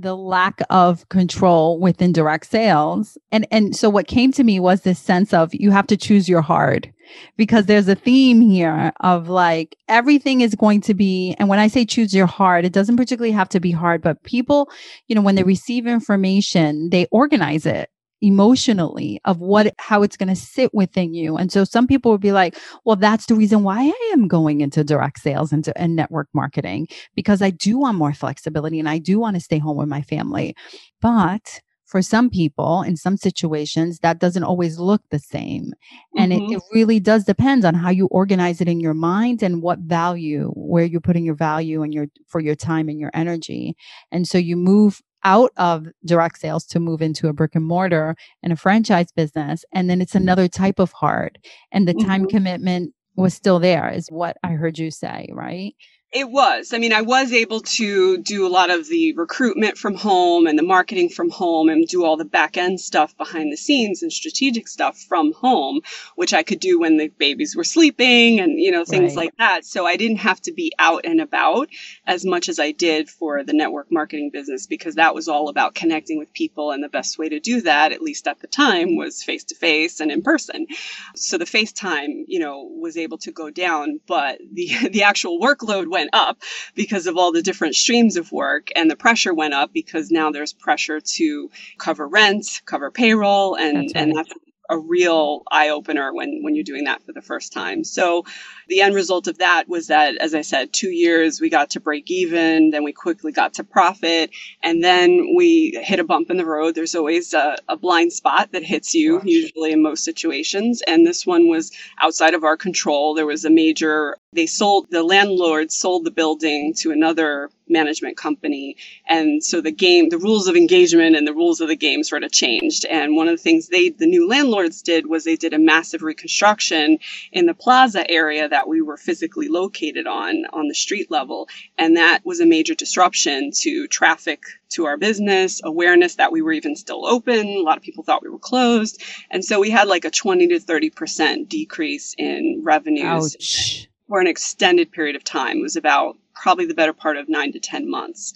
the 0.00 0.16
lack 0.16 0.60
of 0.70 1.08
control 1.08 1.80
within 1.80 2.12
direct 2.12 2.46
sales 2.46 3.18
and 3.32 3.46
and 3.50 3.74
so 3.74 3.90
what 3.90 4.06
came 4.06 4.30
to 4.30 4.44
me 4.44 4.60
was 4.60 4.82
this 4.82 4.98
sense 4.98 5.34
of 5.34 5.52
you 5.52 5.72
have 5.72 5.88
to 5.88 5.96
choose 5.96 6.28
your 6.28 6.40
hard 6.40 6.92
because 7.36 7.66
there's 7.66 7.88
a 7.88 7.96
theme 7.96 8.40
here 8.40 8.92
of 9.00 9.28
like 9.28 9.76
everything 9.88 10.40
is 10.40 10.54
going 10.54 10.80
to 10.80 10.94
be 10.94 11.34
and 11.38 11.48
when 11.48 11.58
i 11.58 11.66
say 11.66 11.84
choose 11.84 12.14
your 12.14 12.26
hard 12.26 12.64
it 12.64 12.72
doesn't 12.72 12.96
particularly 12.96 13.32
have 13.32 13.48
to 13.48 13.58
be 13.58 13.72
hard 13.72 14.00
but 14.00 14.22
people 14.22 14.70
you 15.08 15.16
know 15.16 15.22
when 15.22 15.34
they 15.34 15.42
receive 15.42 15.86
information 15.86 16.90
they 16.90 17.06
organize 17.10 17.66
it 17.66 17.90
emotionally 18.20 19.20
of 19.24 19.38
what 19.38 19.74
how 19.78 20.02
it's 20.02 20.16
going 20.16 20.28
to 20.28 20.36
sit 20.36 20.72
within 20.74 21.14
you. 21.14 21.36
And 21.36 21.52
so 21.52 21.64
some 21.64 21.86
people 21.86 22.10
would 22.12 22.20
be 22.20 22.32
like 22.32 22.56
well 22.84 22.96
that's 22.96 23.26
the 23.26 23.34
reason 23.34 23.62
why 23.62 23.80
i 23.80 24.10
am 24.12 24.28
going 24.28 24.60
into 24.60 24.84
direct 24.84 25.20
sales 25.20 25.52
and, 25.52 25.68
and 25.76 25.96
network 25.96 26.28
marketing 26.34 26.88
because 27.14 27.42
i 27.42 27.50
do 27.50 27.78
want 27.78 27.98
more 27.98 28.12
flexibility 28.12 28.78
and 28.78 28.88
i 28.88 28.98
do 28.98 29.18
want 29.18 29.36
to 29.36 29.40
stay 29.40 29.58
home 29.58 29.76
with 29.76 29.88
my 29.88 30.02
family. 30.02 30.54
But 31.00 31.60
for 31.88 32.02
some 32.02 32.28
people 32.28 32.82
in 32.82 32.96
some 32.96 33.16
situations 33.16 33.98
that 34.00 34.18
doesn't 34.18 34.44
always 34.44 34.78
look 34.78 35.00
the 35.10 35.18
same. 35.18 35.72
And 36.16 36.32
mm-hmm. 36.32 36.52
it, 36.52 36.56
it, 36.56 36.62
really 36.72 37.00
does 37.00 37.24
depend 37.24 37.64
on 37.64 37.74
how 37.74 37.88
you 37.88 38.06
organize 38.08 38.60
it 38.60 38.68
in 38.68 38.78
your 38.78 38.94
mind 38.94 39.42
and 39.42 39.62
what 39.62 39.78
value 39.78 40.52
where 40.54 40.84
you're 40.84 41.00
putting 41.00 41.24
your 41.24 41.34
value 41.34 41.82
and 41.82 41.94
your 41.94 42.06
for 42.26 42.40
your 42.40 42.54
time 42.54 42.90
and 42.90 43.00
your 43.00 43.10
energy. 43.14 43.74
And 44.12 44.28
so 44.28 44.36
you 44.36 44.56
move 44.56 45.00
out 45.24 45.50
of 45.56 45.86
direct 46.04 46.38
sales 46.38 46.64
to 46.66 46.80
move 46.80 47.02
into 47.02 47.28
a 47.28 47.32
brick 47.32 47.54
and 47.54 47.64
mortar 47.64 48.16
and 48.42 48.52
a 48.52 48.56
franchise 48.56 49.12
business. 49.12 49.64
And 49.72 49.88
then 49.90 50.00
it's 50.00 50.14
another 50.14 50.48
type 50.48 50.78
of 50.78 50.92
hard. 50.92 51.38
And 51.72 51.86
the 51.88 51.94
time 51.94 52.22
mm-hmm. 52.22 52.36
commitment 52.36 52.94
was 53.16 53.34
still 53.34 53.58
there, 53.58 53.90
is 53.90 54.08
what 54.08 54.36
I 54.44 54.52
heard 54.52 54.78
you 54.78 54.90
say, 54.90 55.28
right? 55.32 55.74
It 56.10 56.30
was. 56.30 56.72
I 56.72 56.78
mean, 56.78 56.94
I 56.94 57.02
was 57.02 57.34
able 57.34 57.60
to 57.60 58.16
do 58.16 58.46
a 58.46 58.48
lot 58.48 58.70
of 58.70 58.88
the 58.88 59.12
recruitment 59.12 59.76
from 59.76 59.94
home 59.94 60.46
and 60.46 60.58
the 60.58 60.62
marketing 60.62 61.10
from 61.10 61.28
home 61.28 61.68
and 61.68 61.86
do 61.86 62.02
all 62.02 62.16
the 62.16 62.24
back 62.24 62.56
end 62.56 62.80
stuff 62.80 63.14
behind 63.18 63.52
the 63.52 63.58
scenes 63.58 64.02
and 64.02 64.10
strategic 64.10 64.68
stuff 64.68 64.98
from 64.98 65.34
home, 65.34 65.82
which 66.16 66.32
I 66.32 66.42
could 66.42 66.60
do 66.60 66.80
when 66.80 66.96
the 66.96 67.08
babies 67.08 67.54
were 67.54 67.64
sleeping 67.64 68.40
and, 68.40 68.58
you 68.58 68.70
know, 68.70 68.86
things 68.86 69.16
right. 69.16 69.26
like 69.26 69.36
that. 69.36 69.66
So 69.66 69.84
I 69.84 69.96
didn't 69.96 70.16
have 70.18 70.40
to 70.42 70.52
be 70.52 70.72
out 70.78 71.02
and 71.04 71.20
about 71.20 71.68
as 72.06 72.24
much 72.24 72.48
as 72.48 72.58
I 72.58 72.72
did 72.72 73.10
for 73.10 73.44
the 73.44 73.52
network 73.52 73.92
marketing 73.92 74.30
business 74.32 74.66
because 74.66 74.94
that 74.94 75.14
was 75.14 75.28
all 75.28 75.50
about 75.50 75.74
connecting 75.74 76.18
with 76.18 76.32
people. 76.32 76.70
And 76.70 76.82
the 76.82 76.88
best 76.88 77.18
way 77.18 77.28
to 77.28 77.38
do 77.38 77.60
that, 77.62 77.92
at 77.92 78.00
least 78.00 78.26
at 78.26 78.40
the 78.40 78.46
time, 78.46 78.96
was 78.96 79.22
face 79.22 79.44
to 79.44 79.54
face 79.54 80.00
and 80.00 80.10
in 80.10 80.22
person. 80.22 80.68
So 81.16 81.36
the 81.36 81.44
FaceTime, 81.44 82.24
you 82.28 82.38
know, 82.38 82.62
was 82.62 82.96
able 82.96 83.18
to 83.18 83.30
go 83.30 83.50
down, 83.50 84.00
but 84.06 84.38
the, 84.50 84.70
the 84.90 85.02
actual 85.02 85.38
workload 85.38 85.97
went 85.98 86.10
up 86.12 86.42
because 86.74 87.06
of 87.06 87.16
all 87.16 87.32
the 87.32 87.42
different 87.42 87.74
streams 87.74 88.16
of 88.16 88.32
work 88.32 88.68
and 88.76 88.90
the 88.90 88.96
pressure 88.96 89.34
went 89.34 89.54
up 89.54 89.72
because 89.72 90.10
now 90.10 90.30
there's 90.30 90.52
pressure 90.52 91.00
to 91.00 91.50
cover 91.78 92.08
rent, 92.08 92.62
cover 92.66 92.90
payroll 92.90 93.56
and 93.56 93.76
that's 93.78 93.94
right. 93.94 94.02
and 94.02 94.16
that's 94.16 94.32
a 94.70 94.78
real 94.78 95.42
eye 95.50 95.70
opener 95.70 96.12
when 96.14 96.40
when 96.42 96.54
you're 96.54 96.64
doing 96.64 96.84
that 96.84 97.02
for 97.04 97.12
the 97.12 97.22
first 97.22 97.52
time. 97.52 97.84
So 97.84 98.24
the 98.68 98.82
end 98.82 98.94
result 98.94 99.26
of 99.26 99.38
that 99.38 99.68
was 99.68 99.88
that, 99.88 100.16
as 100.18 100.34
I 100.34 100.42
said, 100.42 100.72
two 100.72 100.90
years 100.90 101.40
we 101.40 101.50
got 101.50 101.70
to 101.70 101.80
break 101.80 102.10
even, 102.10 102.70
then 102.70 102.84
we 102.84 102.92
quickly 102.92 103.32
got 103.32 103.54
to 103.54 103.64
profit, 103.64 104.30
and 104.62 104.84
then 104.84 105.34
we 105.36 105.78
hit 105.82 106.00
a 106.00 106.04
bump 106.04 106.30
in 106.30 106.36
the 106.36 106.46
road. 106.46 106.74
There's 106.74 106.94
always 106.94 107.34
a, 107.34 107.56
a 107.68 107.76
blind 107.76 108.12
spot 108.12 108.52
that 108.52 108.62
hits 108.62 108.94
you, 108.94 109.20
usually 109.24 109.72
in 109.72 109.82
most 109.82 110.04
situations, 110.04 110.82
and 110.86 111.06
this 111.06 111.26
one 111.26 111.48
was 111.48 111.72
outside 112.00 112.34
of 112.34 112.44
our 112.44 112.56
control. 112.56 113.14
There 113.14 113.26
was 113.26 113.44
a 113.44 113.50
major 113.50 114.16
they 114.32 114.46
sold 114.46 114.86
the 114.90 115.02
landlord 115.02 115.72
sold 115.72 116.04
the 116.04 116.10
building 116.10 116.74
to 116.74 116.90
another 116.90 117.50
management 117.66 118.16
company 118.16 118.76
and 119.08 119.42
so 119.42 119.60
the 119.60 119.70
game 119.70 120.08
the 120.10 120.18
rules 120.18 120.46
of 120.46 120.56
engagement 120.56 121.16
and 121.16 121.26
the 121.26 121.32
rules 121.32 121.60
of 121.60 121.68
the 121.68 121.76
game 121.76 122.02
sort 122.02 122.22
of 122.22 122.30
changed 122.30 122.84
and 122.86 123.16
one 123.16 123.28
of 123.28 123.36
the 123.36 123.42
things 123.42 123.68
they 123.68 123.88
the 123.90 124.06
new 124.06 124.28
landlords 124.28 124.82
did 124.82 125.06
was 125.06 125.24
they 125.24 125.36
did 125.36 125.54
a 125.54 125.58
massive 125.58 126.02
reconstruction 126.02 126.98
in 127.32 127.46
the 127.46 127.54
plaza 127.54 128.08
area 128.10 128.48
that 128.48 128.57
we 128.66 128.80
were 128.80 128.96
physically 128.96 129.48
located 129.48 130.06
on 130.06 130.44
on 130.52 130.66
the 130.68 130.74
street 130.74 131.10
level 131.10 131.48
and 131.76 131.96
that 131.96 132.24
was 132.24 132.40
a 132.40 132.46
major 132.46 132.74
disruption 132.74 133.50
to 133.52 133.86
traffic 133.86 134.42
to 134.70 134.86
our 134.86 134.96
business 134.96 135.60
awareness 135.62 136.16
that 136.16 136.32
we 136.32 136.42
were 136.42 136.52
even 136.52 136.74
still 136.74 137.06
open 137.06 137.46
a 137.46 137.62
lot 137.62 137.76
of 137.76 137.82
people 137.82 138.02
thought 138.02 138.22
we 138.22 138.30
were 138.30 138.38
closed 138.38 139.02
and 139.30 139.44
so 139.44 139.60
we 139.60 139.70
had 139.70 139.86
like 139.86 140.04
a 140.04 140.10
20 140.10 140.48
to 140.48 140.58
30 140.58 140.90
percent 140.90 141.48
decrease 141.48 142.14
in 142.18 142.62
revenues 142.64 143.36
Ouch 143.36 143.88
for 144.08 144.20
an 144.20 144.26
extended 144.26 144.90
period 144.90 145.14
of 145.14 145.22
time. 145.22 145.58
It 145.58 145.62
was 145.62 145.76
about 145.76 146.16
probably 146.34 146.66
the 146.66 146.74
better 146.74 146.92
part 146.92 147.16
of 147.16 147.28
nine 147.28 147.52
to 147.52 147.60
10 147.60 147.90
months. 147.90 148.32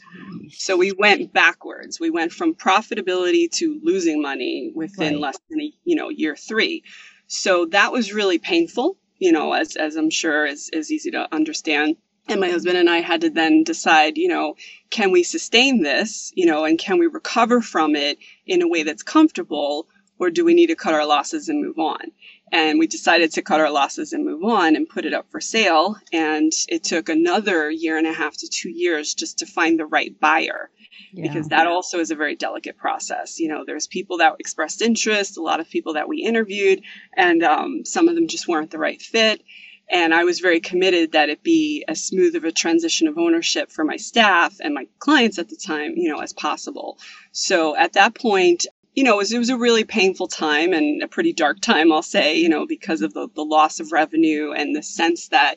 So 0.51 0.77
we 0.77 0.93
went 0.93 1.33
backwards. 1.33 1.99
We 1.99 2.11
went 2.11 2.33
from 2.33 2.55
profitability 2.55 3.51
to 3.53 3.81
losing 3.83 4.21
money 4.21 4.73
within 4.75 5.15
right. 5.15 5.21
less 5.21 5.39
than 5.49 5.61
a, 5.61 5.73
you 5.85 5.97
know, 5.97 6.09
year 6.11 6.37
three. 6.37 6.85
So 7.27 7.67
that 7.67 7.93
was 7.93 8.13
really 8.13 8.39
painful, 8.39 8.99
you 9.23 9.31
know, 9.31 9.53
as, 9.53 9.77
as 9.77 9.95
I'm 9.95 10.11
sure 10.11 10.45
is, 10.45 10.69
is 10.73 10.91
easy 10.91 11.13
to 11.13 11.33
understand. 11.33 11.97
And 12.27 12.41
my 12.41 12.51
husband 12.51 12.77
and 12.77 12.91
I 12.91 13.03
had 13.03 13.21
to 13.21 13.31
then 13.31 13.63
decide, 13.63 14.19
you 14.19 14.27
know, 14.27 14.57
can 14.91 15.13
we 15.13 15.23
sustain 15.23 15.81
this, 15.81 16.33
you 16.35 16.45
know, 16.45 16.65
and 16.65 16.77
can 16.77 16.99
we 16.99 17.07
recover 17.07 17.61
from 17.61 17.95
it 17.95 18.19
in 18.47 18.63
a 18.63 18.69
way 18.69 18.83
that's 18.83 19.05
comfortable 19.05 19.87
or 20.19 20.31
do 20.31 20.45
we 20.45 20.55
need 20.55 20.69
to 20.69 20.75
cut 20.75 20.95
our 20.95 21.07
losses 21.07 21.49
and 21.49 21.63
move 21.63 21.79
on? 21.79 22.11
And 22.51 22.81
we 22.81 22.89
decided 22.89 23.31
to 23.33 23.43
cut 23.43 23.61
our 23.61 23.71
losses 23.71 24.13
and 24.13 24.25
move 24.25 24.43
on 24.43 24.75
and 24.75 24.89
put 24.89 25.05
it 25.05 25.15
up 25.15 25.31
for 25.31 25.41
sale. 25.41 25.97
And 26.13 26.53
it 26.69 26.83
took 26.83 27.09
another 27.09 27.71
year 27.71 27.97
and 27.99 28.09
a 28.09 28.13
half 28.13 28.37
to 28.39 28.49
two 28.49 28.71
years 28.71 29.15
just 29.15 29.39
to 29.39 29.47
find 29.47 29.79
the 29.79 29.87
right 29.87 30.19
buyer. 30.19 30.69
Yeah. 31.13 31.29
Because 31.29 31.49
that 31.49 31.67
also 31.67 32.01
is 32.01 32.11
a 32.11 32.15
very 32.15 32.37
delicate 32.37 32.77
process. 32.77 33.39
You 33.41 33.49
know, 33.49 33.65
there's 33.67 33.87
people 33.87 34.19
that 34.19 34.37
expressed 34.39 34.83
interest, 34.83 35.37
a 35.37 35.43
lot 35.43 35.61
of 35.61 35.69
people 35.69 35.95
that 35.95 36.09
we 36.09 36.19
interviewed, 36.19 36.83
and 37.17 37.43
um, 37.43 37.85
some 37.85 38.09
of 38.09 38.15
them 38.15 38.29
just 38.29 38.49
weren't 38.49 38.71
the 38.71 38.79
right 38.79 39.01
fit. 39.01 39.43
And 39.91 40.15
I 40.15 40.25
was 40.25 40.41
very 40.41 40.61
committed 40.61 41.13
that 41.13 41.29
it 41.29 41.43
be 41.43 41.85
as 41.87 42.03
smooth 42.03 42.35
of 42.35 42.45
a 42.45 42.53
transition 42.53 43.09
of 43.09 43.19
ownership 43.19 43.71
for 43.71 43.85
my 43.85 43.97
staff 43.97 44.57
and 44.61 44.73
my 44.73 44.87
clients 44.99 45.39
at 45.39 45.51
the 45.51 45.57
time, 45.57 45.95
you 45.97 46.11
know, 46.11 46.21
as 46.21 46.33
possible. 46.33 46.99
So 47.33 47.77
at 47.77 47.93
that 47.95 48.15
point, 48.15 48.67
you 48.95 49.05
know, 49.05 49.15
it 49.15 49.19
was, 49.19 49.33
it 49.33 49.39
was 49.39 49.51
a 49.51 49.57
really 49.57 49.85
painful 49.85 50.29
time 50.29 50.73
and 50.73 51.03
a 51.03 51.09
pretty 51.09 51.33
dark 51.33 51.61
time, 51.61 51.93
I'll 51.93 52.03
say, 52.03 52.37
you 52.37 52.49
know, 52.49 52.67
because 52.67 53.03
of 53.03 53.13
the, 53.13 53.29
the 53.35 53.45
loss 53.45 53.81
of 53.81 53.93
revenue 53.93 54.53
and 54.53 54.75
the 54.75 54.83
sense 54.83 55.29
that 55.29 55.57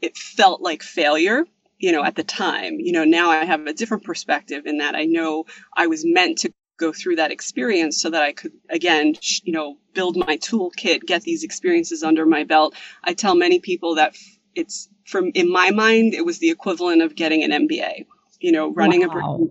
it 0.00 0.16
felt 0.16 0.60
like 0.60 0.82
failure 0.82 1.44
you 1.82 1.92
know, 1.92 2.02
at 2.02 2.14
the 2.14 2.24
time. 2.24 2.78
You 2.78 2.92
know, 2.92 3.04
now 3.04 3.30
I 3.30 3.44
have 3.44 3.66
a 3.66 3.74
different 3.74 4.04
perspective 4.04 4.64
in 4.66 4.78
that 4.78 4.94
I 4.94 5.04
know 5.04 5.44
I 5.76 5.88
was 5.88 6.04
meant 6.06 6.38
to 6.38 6.52
go 6.78 6.92
through 6.92 7.16
that 7.16 7.32
experience 7.32 8.00
so 8.00 8.08
that 8.08 8.22
I 8.22 8.32
could, 8.32 8.52
again, 8.70 9.14
you 9.42 9.52
know, 9.52 9.76
build 9.92 10.16
my 10.16 10.38
toolkit, 10.38 11.04
get 11.04 11.22
these 11.22 11.42
experiences 11.42 12.02
under 12.02 12.24
my 12.24 12.44
belt. 12.44 12.74
I 13.04 13.14
tell 13.14 13.34
many 13.34 13.58
people 13.58 13.96
that 13.96 14.16
it's 14.54 14.88
from, 15.06 15.32
in 15.34 15.50
my 15.50 15.70
mind, 15.70 16.14
it 16.14 16.24
was 16.24 16.38
the 16.38 16.50
equivalent 16.50 17.02
of 17.02 17.16
getting 17.16 17.42
an 17.42 17.50
MBA, 17.50 18.06
you 18.40 18.52
know, 18.52 18.72
running 18.72 19.00
wow. 19.00 19.08
a 19.08 19.46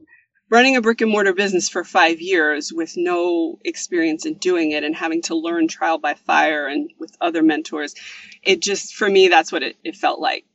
running 0.52 0.76
a 0.76 0.82
brick 0.82 1.00
and 1.00 1.10
mortar 1.10 1.34
business 1.34 1.70
for 1.70 1.84
five 1.84 2.20
years 2.20 2.74
with 2.74 2.94
no 2.98 3.58
experience 3.64 4.26
in 4.26 4.34
doing 4.34 4.72
it 4.72 4.84
and 4.84 4.94
having 4.94 5.22
to 5.22 5.34
learn 5.34 5.66
trial 5.68 5.98
by 5.98 6.14
fire 6.14 6.68
and 6.68 6.92
with 7.00 7.16
other 7.22 7.42
mentors, 7.42 7.96
it 8.44 8.62
just, 8.62 8.94
for 8.94 9.10
me, 9.10 9.30
that's 9.30 9.52
what 9.52 9.64
it, 9.64 9.78
it 9.86 9.96
felt 9.96 10.20
like. 10.20 10.46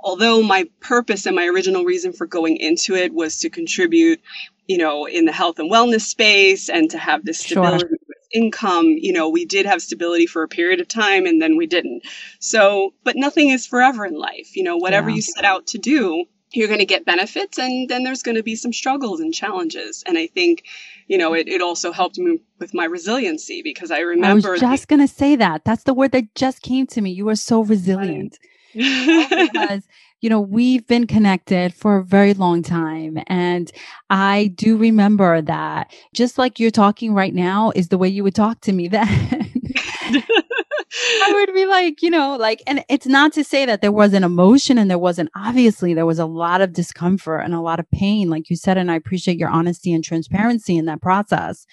Although 0.00 0.42
my 0.42 0.68
purpose 0.80 1.26
and 1.26 1.36
my 1.36 1.46
original 1.46 1.84
reason 1.84 2.12
for 2.12 2.26
going 2.26 2.56
into 2.56 2.96
it 2.96 3.14
was 3.14 3.38
to 3.38 3.48
contribute, 3.48 4.20
you 4.66 4.78
know, 4.78 5.06
in 5.06 5.26
the 5.26 5.32
health 5.32 5.60
and 5.60 5.70
wellness 5.70 6.02
space 6.02 6.68
and 6.68 6.90
to 6.90 6.98
have 6.98 7.24
this 7.24 7.38
stability 7.38 7.78
sure. 7.78 7.90
with 7.90 8.18
income, 8.34 8.86
you 8.98 9.12
know, 9.12 9.28
we 9.28 9.44
did 9.44 9.64
have 9.64 9.80
stability 9.80 10.26
for 10.26 10.42
a 10.42 10.48
period 10.48 10.80
of 10.80 10.88
time 10.88 11.24
and 11.24 11.40
then 11.40 11.56
we 11.56 11.68
didn't. 11.68 12.02
So, 12.40 12.94
but 13.04 13.14
nothing 13.14 13.50
is 13.50 13.64
forever 13.64 14.04
in 14.04 14.14
life. 14.14 14.56
You 14.56 14.64
know, 14.64 14.76
whatever 14.76 15.08
yeah. 15.08 15.16
you 15.16 15.22
set 15.22 15.44
out 15.44 15.68
to 15.68 15.78
do, 15.78 16.24
you're 16.52 16.68
going 16.68 16.80
to 16.80 16.86
get 16.86 17.04
benefits 17.04 17.58
and 17.58 17.88
then 17.88 18.04
there's 18.04 18.22
going 18.22 18.36
to 18.36 18.42
be 18.42 18.54
some 18.54 18.72
struggles 18.72 19.20
and 19.20 19.34
challenges. 19.34 20.02
And 20.06 20.16
I 20.16 20.26
think, 20.28 20.64
you 21.08 21.18
know, 21.18 21.34
it, 21.34 21.48
it 21.48 21.60
also 21.60 21.92
helped 21.92 22.18
me 22.18 22.40
with 22.58 22.72
my 22.72 22.84
resiliency 22.84 23.62
because 23.62 23.90
I 23.90 24.00
remember. 24.00 24.48
I 24.48 24.52
was 24.52 24.60
just 24.60 24.88
going 24.88 25.00
to 25.00 25.12
say 25.12 25.36
that. 25.36 25.64
That's 25.64 25.82
the 25.82 25.94
word 25.94 26.12
that 26.12 26.34
just 26.34 26.62
came 26.62 26.86
to 26.88 27.00
me. 27.00 27.10
You 27.10 27.28
are 27.28 27.36
so 27.36 27.62
resilient. 27.62 28.38
because 28.74 29.88
you 30.20 30.28
know 30.28 30.40
we've 30.40 30.86
been 30.86 31.06
connected 31.06 31.72
for 31.72 31.96
a 31.96 32.04
very 32.04 32.34
long 32.34 32.62
time 32.62 33.18
and 33.26 33.72
i 34.10 34.52
do 34.54 34.76
remember 34.76 35.40
that 35.40 35.90
just 36.12 36.36
like 36.36 36.60
you're 36.60 36.70
talking 36.70 37.14
right 37.14 37.32
now 37.32 37.72
is 37.74 37.88
the 37.88 37.96
way 37.96 38.08
you 38.08 38.22
would 38.22 38.34
talk 38.34 38.60
to 38.60 38.72
me 38.72 38.88
then 38.88 39.52
I 41.22 41.32
would 41.34 41.54
be 41.54 41.66
like, 41.66 42.02
you 42.02 42.10
know, 42.10 42.36
like, 42.36 42.62
and 42.66 42.84
it's 42.88 43.06
not 43.06 43.32
to 43.34 43.44
say 43.44 43.66
that 43.66 43.80
there 43.80 43.92
wasn't 43.92 44.24
emotion 44.24 44.78
and 44.78 44.90
there 44.90 44.98
wasn't, 44.98 45.30
obviously, 45.34 45.94
there 45.94 46.06
was 46.06 46.18
a 46.18 46.26
lot 46.26 46.60
of 46.60 46.72
discomfort 46.72 47.42
and 47.44 47.54
a 47.54 47.60
lot 47.60 47.80
of 47.80 47.90
pain, 47.90 48.30
like 48.30 48.50
you 48.50 48.56
said. 48.56 48.78
And 48.78 48.90
I 48.90 48.96
appreciate 48.96 49.38
your 49.38 49.48
honesty 49.48 49.92
and 49.92 50.04
transparency 50.04 50.76
in 50.76 50.86
that 50.86 51.02
process. 51.02 51.66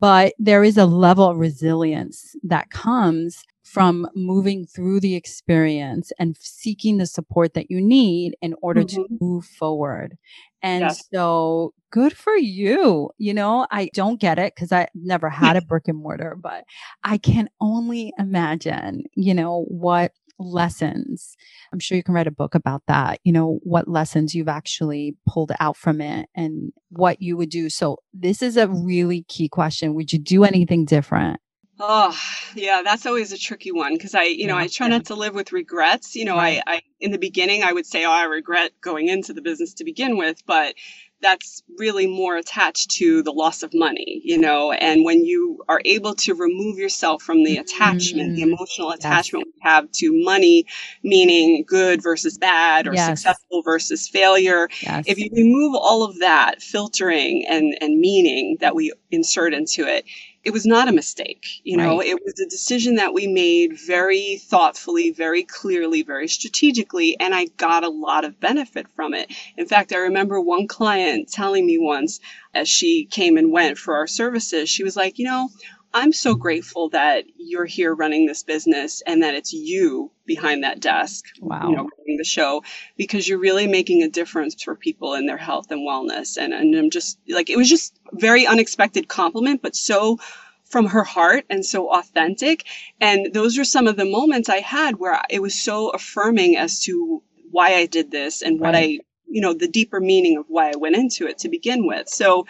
But 0.00 0.34
there 0.38 0.64
is 0.64 0.76
a 0.76 0.86
level 0.86 1.28
of 1.28 1.38
resilience 1.38 2.34
that 2.42 2.70
comes 2.70 3.44
from 3.72 4.08
moving 4.14 4.64
through 4.64 5.00
the 5.00 5.14
experience 5.14 6.10
and 6.18 6.36
seeking 6.38 6.96
the 6.96 7.06
support 7.06 7.54
that 7.54 7.70
you 7.70 7.80
need 7.82 8.34
in 8.40 8.54
order 8.62 8.82
mm-hmm. 8.82 9.02
to 9.02 9.18
move 9.20 9.44
forward. 9.44 10.16
And 10.62 10.82
yes. 10.82 11.04
so 11.12 11.74
good 11.90 12.16
for 12.16 12.34
you. 12.34 13.10
You 13.18 13.34
know, 13.34 13.66
I 13.70 13.90
don't 13.92 14.20
get 14.20 14.38
it 14.38 14.54
because 14.54 14.72
I 14.72 14.88
never 14.94 15.28
had 15.28 15.56
a 15.56 15.60
brick 15.68 15.86
and 15.86 15.98
mortar, 15.98 16.36
but 16.40 16.64
I 17.04 17.18
can 17.18 17.48
only 17.60 18.12
imagine, 18.18 19.04
you 19.14 19.34
know, 19.34 19.64
what 19.68 20.12
lessons. 20.38 21.36
I'm 21.72 21.78
sure 21.78 21.96
you 21.96 22.02
can 22.02 22.14
write 22.14 22.26
a 22.26 22.32
book 22.32 22.54
about 22.54 22.82
that, 22.86 23.20
you 23.24 23.32
know, 23.32 23.58
what 23.64 23.88
lessons 23.88 24.34
you've 24.34 24.48
actually 24.48 25.16
pulled 25.28 25.52
out 25.60 25.76
from 25.76 26.00
it 26.00 26.28
and 26.34 26.72
what 26.90 27.20
you 27.20 27.36
would 27.36 27.50
do. 27.50 27.68
So, 27.68 27.98
this 28.14 28.40
is 28.40 28.56
a 28.56 28.68
really 28.68 29.24
key 29.28 29.48
question. 29.48 29.94
Would 29.94 30.12
you 30.12 30.18
do 30.18 30.44
anything 30.44 30.84
different? 30.84 31.40
Oh, 31.80 32.18
yeah, 32.54 32.82
that's 32.84 33.06
always 33.06 33.32
a 33.32 33.38
tricky 33.38 33.70
one 33.70 33.94
because 33.94 34.14
I, 34.14 34.24
you 34.24 34.46
know, 34.46 34.56
I 34.56 34.66
try 34.66 34.88
not 34.88 35.06
to 35.06 35.14
live 35.14 35.34
with 35.34 35.52
regrets. 35.52 36.16
You 36.16 36.24
know, 36.24 36.36
right. 36.36 36.60
I, 36.66 36.74
I, 36.74 36.82
in 37.00 37.12
the 37.12 37.18
beginning, 37.18 37.62
I 37.62 37.72
would 37.72 37.86
say, 37.86 38.04
oh, 38.04 38.10
I 38.10 38.24
regret 38.24 38.72
going 38.80 39.08
into 39.08 39.32
the 39.32 39.42
business 39.42 39.74
to 39.74 39.84
begin 39.84 40.16
with, 40.16 40.42
but 40.46 40.74
that's 41.20 41.62
really 41.78 42.06
more 42.06 42.36
attached 42.36 42.90
to 42.92 43.22
the 43.22 43.32
loss 43.32 43.62
of 43.62 43.74
money, 43.74 44.20
you 44.24 44.38
know, 44.38 44.72
and 44.72 45.04
when 45.04 45.24
you 45.24 45.64
are 45.68 45.80
able 45.84 46.14
to 46.14 46.34
remove 46.34 46.78
yourself 46.78 47.22
from 47.22 47.42
the 47.42 47.56
attachment, 47.56 48.28
mm-hmm. 48.28 48.34
the 48.36 48.42
emotional 48.42 48.90
attachment 48.90 49.46
yes. 49.46 49.54
we 49.56 49.70
have 49.70 49.90
to 49.92 50.24
money, 50.24 50.64
meaning 51.02 51.64
good 51.66 52.02
versus 52.02 52.38
bad 52.38 52.86
or 52.86 52.94
yes. 52.94 53.06
successful 53.08 53.62
versus 53.62 54.08
failure. 54.08 54.68
Yes. 54.80 55.04
If 55.06 55.18
you 55.18 55.30
remove 55.32 55.74
all 55.74 56.04
of 56.04 56.20
that 56.20 56.62
filtering 56.62 57.44
and, 57.48 57.76
and 57.80 57.98
meaning 57.98 58.58
that 58.60 58.76
we 58.76 58.92
insert 59.10 59.54
into 59.54 59.86
it, 59.88 60.04
it 60.48 60.52
was 60.54 60.64
not 60.64 60.88
a 60.88 60.92
mistake. 60.92 61.60
You 61.62 61.76
know, 61.76 61.98
right. 61.98 62.08
it 62.08 62.24
was 62.24 62.40
a 62.40 62.48
decision 62.48 62.94
that 62.94 63.12
we 63.12 63.26
made 63.26 63.78
very 63.78 64.38
thoughtfully, 64.38 65.10
very 65.10 65.42
clearly, 65.42 66.00
very 66.00 66.26
strategically, 66.26 67.20
and 67.20 67.34
I 67.34 67.48
got 67.58 67.84
a 67.84 67.90
lot 67.90 68.24
of 68.24 68.40
benefit 68.40 68.86
from 68.96 69.12
it. 69.12 69.30
In 69.58 69.66
fact, 69.66 69.92
I 69.92 69.98
remember 69.98 70.40
one 70.40 70.66
client 70.66 71.30
telling 71.30 71.66
me 71.66 71.76
once 71.76 72.20
as 72.54 72.66
she 72.66 73.04
came 73.04 73.36
and 73.36 73.52
went 73.52 73.76
for 73.76 73.96
our 73.96 74.06
services, 74.06 74.70
she 74.70 74.84
was 74.84 74.96
like, 74.96 75.18
you 75.18 75.26
know, 75.26 75.50
I'm 75.92 76.12
so 76.12 76.34
grateful 76.34 76.90
that 76.90 77.24
you're 77.36 77.64
here 77.64 77.94
running 77.94 78.26
this 78.26 78.42
business 78.42 79.02
and 79.06 79.22
that 79.22 79.34
it's 79.34 79.52
you 79.52 80.10
behind 80.26 80.62
that 80.62 80.80
desk, 80.80 81.24
wow. 81.40 81.68
you 81.68 81.76
know, 81.76 81.88
running 81.98 82.18
the 82.18 82.24
show 82.24 82.62
because 82.96 83.26
you're 83.26 83.38
really 83.38 83.66
making 83.66 84.02
a 84.02 84.08
difference 84.08 84.62
for 84.62 84.74
people 84.74 85.14
in 85.14 85.26
their 85.26 85.38
health 85.38 85.70
and 85.70 85.88
wellness. 85.88 86.36
And, 86.36 86.52
and 86.52 86.74
I'm 86.74 86.90
just 86.90 87.18
like, 87.28 87.48
it 87.48 87.56
was 87.56 87.70
just 87.70 87.98
very 88.12 88.46
unexpected 88.46 89.08
compliment, 89.08 89.62
but 89.62 89.74
so 89.74 90.18
from 90.64 90.86
her 90.86 91.04
heart 91.04 91.46
and 91.48 91.64
so 91.64 91.90
authentic. 91.92 92.64
And 93.00 93.32
those 93.32 93.56
were 93.56 93.64
some 93.64 93.86
of 93.86 93.96
the 93.96 94.04
moments 94.04 94.48
I 94.48 94.58
had 94.58 94.96
where 94.98 95.20
it 95.30 95.40
was 95.40 95.54
so 95.54 95.88
affirming 95.90 96.56
as 96.56 96.80
to 96.84 97.22
why 97.50 97.74
I 97.74 97.86
did 97.86 98.10
this 98.10 98.42
and 98.42 98.60
what 98.60 98.74
right. 98.74 99.00
I, 99.00 99.04
you 99.26 99.40
know, 99.40 99.54
the 99.54 99.68
deeper 99.68 100.00
meaning 100.00 100.36
of 100.36 100.44
why 100.48 100.70
I 100.70 100.76
went 100.76 100.96
into 100.96 101.26
it 101.26 101.38
to 101.38 101.48
begin 101.48 101.86
with. 101.86 102.08
So, 102.08 102.46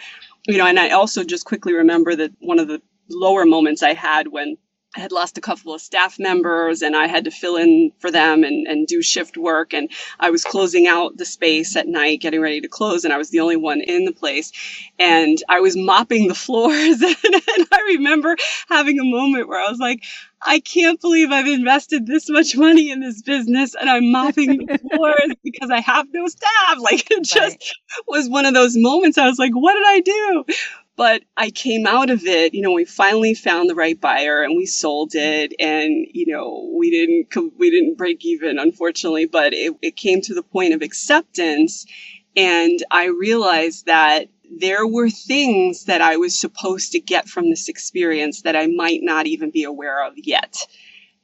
you 0.47 0.57
know, 0.57 0.65
and 0.65 0.79
I 0.79 0.89
also 0.89 1.23
just 1.23 1.45
quickly 1.45 1.73
remember 1.73 2.15
that 2.15 2.31
one 2.39 2.59
of 2.59 2.67
the 2.67 2.81
lower 3.09 3.45
moments 3.45 3.83
I 3.83 3.93
had 3.93 4.27
when 4.27 4.57
I 4.95 5.01
had 5.01 5.11
lost 5.11 5.37
a 5.37 5.41
couple 5.41 5.73
of 5.73 5.81
staff 5.81 6.17
members 6.17 6.81
and 6.81 6.95
I 6.95 7.05
had 7.05 7.25
to 7.25 7.31
fill 7.31 7.57
in 7.57 7.91
for 7.99 8.09
them 8.09 8.43
and, 8.43 8.65
and 8.65 8.87
do 8.87 9.03
shift 9.03 9.37
work. 9.37 9.71
And 9.71 9.91
I 10.19 10.31
was 10.31 10.43
closing 10.43 10.87
out 10.87 11.15
the 11.15 11.25
space 11.25 11.75
at 11.75 11.87
night, 11.87 12.21
getting 12.21 12.41
ready 12.41 12.59
to 12.61 12.67
close, 12.67 13.05
and 13.05 13.13
I 13.13 13.17
was 13.17 13.29
the 13.29 13.39
only 13.39 13.55
one 13.55 13.81
in 13.81 14.05
the 14.05 14.11
place. 14.11 14.51
And 14.97 15.37
I 15.47 15.59
was 15.59 15.77
mopping 15.77 16.27
the 16.27 16.35
floors. 16.45 17.01
and, 17.01 17.15
and 17.23 17.67
I 17.71 17.81
remember 17.89 18.35
having 18.67 18.99
a 18.99 19.03
moment 19.03 19.47
where 19.47 19.59
I 19.59 19.69
was 19.69 19.79
like, 19.79 20.03
I 20.41 20.59
can't 20.59 20.99
believe 20.99 21.31
I've 21.31 21.47
invested 21.47 22.07
this 22.07 22.27
much 22.27 22.55
money 22.55 22.89
in 22.89 22.99
this 22.99 23.21
business 23.21 23.75
and 23.75 23.89
I'm 23.89 24.11
mopping 24.11 24.65
the 24.65 24.77
floors 24.95 25.35
because 25.43 25.69
I 25.69 25.81
have 25.81 26.07
no 26.11 26.27
staff. 26.27 26.77
Like 26.79 27.11
it 27.11 27.25
just 27.25 27.57
right. 27.57 27.63
was 28.07 28.29
one 28.29 28.45
of 28.45 28.53
those 28.53 28.75
moments. 28.75 29.17
I 29.17 29.27
was 29.27 29.37
like, 29.37 29.51
what 29.53 29.73
did 29.73 29.83
I 29.85 29.99
do? 29.99 30.45
But 30.99 31.23
I 31.37 31.49
came 31.49 31.87
out 31.87 32.09
of 32.09 32.25
it, 32.25 32.53
you 32.53 32.61
know, 32.61 32.73
we 32.73 32.83
finally 32.83 33.33
found 33.33 33.69
the 33.69 33.75
right 33.75 33.97
buyer 33.97 34.43
and 34.43 34.57
we 34.57 34.65
sold 34.65 35.15
it 35.15 35.53
and, 35.57 36.05
you 36.11 36.25
know, 36.27 36.73
we 36.77 36.91
didn't, 36.91 37.53
we 37.57 37.71
didn't 37.71 37.97
break 37.97 38.25
even, 38.25 38.59
unfortunately, 38.59 39.25
but 39.25 39.53
it, 39.53 39.77
it 39.81 39.95
came 39.95 40.19
to 40.19 40.33
the 40.33 40.43
point 40.43 40.73
of 40.73 40.81
acceptance. 40.81 41.85
And 42.35 42.83
I 42.91 43.05
realized 43.05 43.85
that 43.85 44.27
there 44.59 44.85
were 44.85 45.09
things 45.09 45.85
that 45.85 46.01
I 46.01 46.17
was 46.17 46.37
supposed 46.37 46.91
to 46.91 46.99
get 46.99 47.29
from 47.29 47.49
this 47.49 47.69
experience 47.69 48.41
that 48.41 48.57
I 48.57 48.67
might 48.67 48.99
not 49.01 49.25
even 49.25 49.51
be 49.51 49.63
aware 49.63 50.05
of 50.05 50.15
yet. 50.17 50.57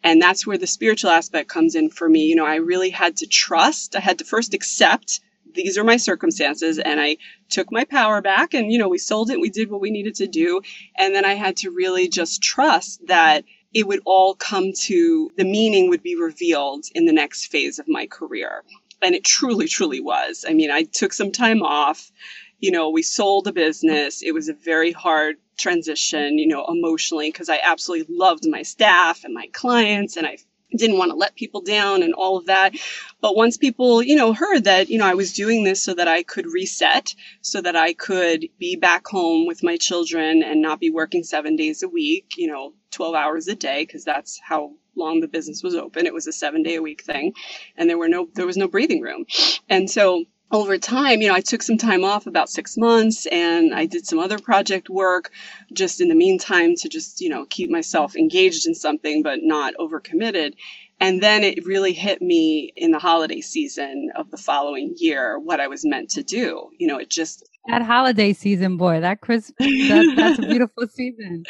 And 0.05 0.21
that's 0.21 0.47
where 0.47 0.57
the 0.57 0.67
spiritual 0.67 1.11
aspect 1.11 1.49
comes 1.49 1.75
in 1.75 1.89
for 1.89 2.07
me. 2.07 2.27
You 2.27 2.37
know, 2.37 2.45
I 2.45 2.55
really 2.55 2.91
had 2.91 3.17
to 3.17 3.27
trust. 3.27 3.97
I 3.97 3.99
had 3.99 4.19
to 4.19 4.23
first 4.23 4.53
accept 4.53 5.19
these 5.55 5.77
are 5.77 5.83
my 5.83 5.97
circumstances 5.97 6.79
and 6.79 6.99
I 6.99 7.17
took 7.49 7.71
my 7.71 7.85
power 7.85 8.21
back 8.21 8.53
and 8.53 8.71
you 8.71 8.77
know 8.77 8.89
we 8.89 8.97
sold 8.97 9.29
it 9.29 9.39
we 9.39 9.49
did 9.49 9.71
what 9.71 9.81
we 9.81 9.91
needed 9.91 10.15
to 10.15 10.27
do 10.27 10.61
and 10.97 11.15
then 11.15 11.25
I 11.25 11.33
had 11.33 11.57
to 11.57 11.71
really 11.71 12.07
just 12.07 12.43
trust 12.43 13.01
that 13.07 13.43
it 13.73 13.87
would 13.87 14.01
all 14.05 14.35
come 14.35 14.71
to 14.83 15.29
the 15.37 15.43
meaning 15.43 15.89
would 15.89 16.03
be 16.03 16.15
revealed 16.15 16.85
in 16.93 17.05
the 17.05 17.13
next 17.13 17.47
phase 17.47 17.77
of 17.77 17.87
my 17.89 18.07
career. 18.07 18.63
And 19.01 19.13
it 19.13 19.25
truly 19.25 19.67
truly 19.67 19.99
was. 19.99 20.45
I 20.47 20.53
mean 20.53 20.71
I 20.71 20.83
took 20.83 21.13
some 21.13 21.31
time 21.31 21.63
off. 21.63 22.11
You 22.59 22.71
know 22.71 22.89
we 22.89 23.01
sold 23.01 23.47
a 23.47 23.53
business. 23.53 24.21
It 24.21 24.33
was 24.33 24.49
a 24.49 24.53
very 24.53 24.91
hard 24.91 25.37
transition 25.57 26.37
you 26.37 26.47
know 26.47 26.65
emotionally 26.65 27.29
because 27.29 27.49
I 27.49 27.59
absolutely 27.63 28.13
loved 28.15 28.45
my 28.47 28.61
staff 28.61 29.23
and 29.23 29.33
my 29.33 29.47
clients 29.53 30.17
and 30.17 30.27
I 30.27 30.37
didn't 30.77 30.97
want 30.97 31.11
to 31.11 31.17
let 31.17 31.35
people 31.35 31.61
down 31.61 32.03
and 32.03 32.13
all 32.13 32.37
of 32.37 32.47
that. 32.47 32.75
But 33.21 33.35
once 33.35 33.57
people, 33.57 34.01
you 34.03 34.15
know, 34.15 34.33
heard 34.33 34.65
that, 34.65 34.89
you 34.89 34.97
know, 34.99 35.05
I 35.05 35.15
was 35.15 35.33
doing 35.33 35.63
this 35.63 35.81
so 35.81 35.93
that 35.95 36.07
I 36.07 36.23
could 36.23 36.45
reset, 36.47 37.15
so 37.41 37.61
that 37.61 37.75
I 37.75 37.93
could 37.93 38.47
be 38.59 38.75
back 38.75 39.07
home 39.07 39.47
with 39.47 39.63
my 39.63 39.77
children 39.77 40.43
and 40.43 40.61
not 40.61 40.79
be 40.79 40.91
working 40.91 41.23
seven 41.23 41.55
days 41.55 41.83
a 41.83 41.89
week, 41.89 42.33
you 42.37 42.47
know, 42.47 42.73
12 42.91 43.15
hours 43.15 43.47
a 43.47 43.55
day, 43.55 43.83
because 43.83 44.03
that's 44.05 44.39
how 44.43 44.73
long 44.95 45.19
the 45.19 45.27
business 45.27 45.63
was 45.63 45.75
open. 45.75 46.05
It 46.05 46.13
was 46.13 46.27
a 46.27 46.31
seven 46.31 46.63
day 46.63 46.75
a 46.75 46.81
week 46.81 47.03
thing, 47.03 47.33
and 47.77 47.89
there 47.89 47.97
were 47.97 48.09
no 48.09 48.27
there 48.35 48.45
was 48.45 48.57
no 48.57 48.67
breathing 48.67 49.01
room, 49.01 49.25
and 49.69 49.89
so 49.89 50.25
over 50.51 50.77
time, 50.77 51.21
you 51.21 51.27
know, 51.27 51.33
I 51.33 51.41
took 51.41 51.63
some 51.63 51.77
time 51.77 52.03
off 52.03 52.27
about 52.27 52.49
six 52.49 52.77
months 52.77 53.25
and 53.25 53.73
I 53.73 53.85
did 53.85 54.05
some 54.05 54.19
other 54.19 54.37
project 54.37 54.89
work 54.89 55.31
just 55.73 56.01
in 56.01 56.07
the 56.07 56.15
meantime 56.15 56.75
to 56.75 56.89
just, 56.89 57.19
you 57.21 57.29
know, 57.29 57.45
keep 57.45 57.69
myself 57.69 58.15
engaged 58.15 58.67
in 58.67 58.75
something 58.75 59.23
but 59.23 59.39
not 59.41 59.73
overcommitted. 59.79 60.53
And 60.99 61.21
then 61.21 61.43
it 61.43 61.65
really 61.65 61.93
hit 61.93 62.21
me 62.21 62.71
in 62.75 62.91
the 62.91 62.99
holiday 62.99 63.41
season 63.41 64.11
of 64.15 64.31
the 64.31 64.37
following 64.37 64.93
year 64.97 65.37
what 65.37 65.59
I 65.59 65.67
was 65.67 65.83
meant 65.83 66.11
to 66.11 66.23
do. 66.23 66.69
You 66.77 66.87
know, 66.87 66.99
it 66.99 67.09
just 67.09 67.43
that 67.67 67.81
holiday 67.81 68.33
season, 68.33 68.77
boy, 68.77 68.99
that 69.01 69.21
Christmas, 69.21 69.55
that, 69.57 70.13
that's 70.15 70.39
a 70.39 70.41
beautiful 70.47 70.87
season. 70.87 71.43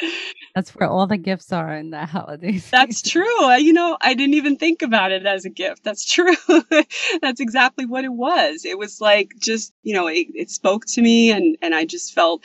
That's 0.54 0.70
where 0.74 0.88
all 0.88 1.06
the 1.06 1.16
gifts 1.16 1.52
are 1.52 1.74
in 1.74 1.90
that 1.90 2.08
holiday 2.08 2.52
season. 2.52 2.70
That's 2.72 3.02
true. 3.02 3.54
You 3.56 3.72
know, 3.72 3.96
I 4.00 4.14
didn't 4.14 4.34
even 4.34 4.56
think 4.56 4.82
about 4.82 5.12
it 5.12 5.26
as 5.26 5.44
a 5.44 5.50
gift. 5.50 5.84
That's 5.84 6.04
true. 6.04 6.34
that's 7.20 7.40
exactly 7.40 7.86
what 7.86 8.04
it 8.04 8.12
was. 8.12 8.64
It 8.64 8.78
was 8.78 9.00
like 9.00 9.32
just, 9.38 9.72
you 9.82 9.94
know, 9.94 10.06
it, 10.06 10.28
it 10.34 10.50
spoke 10.50 10.86
to 10.86 11.02
me 11.02 11.30
and, 11.30 11.56
and 11.62 11.74
I 11.74 11.84
just 11.84 12.14
felt 12.14 12.42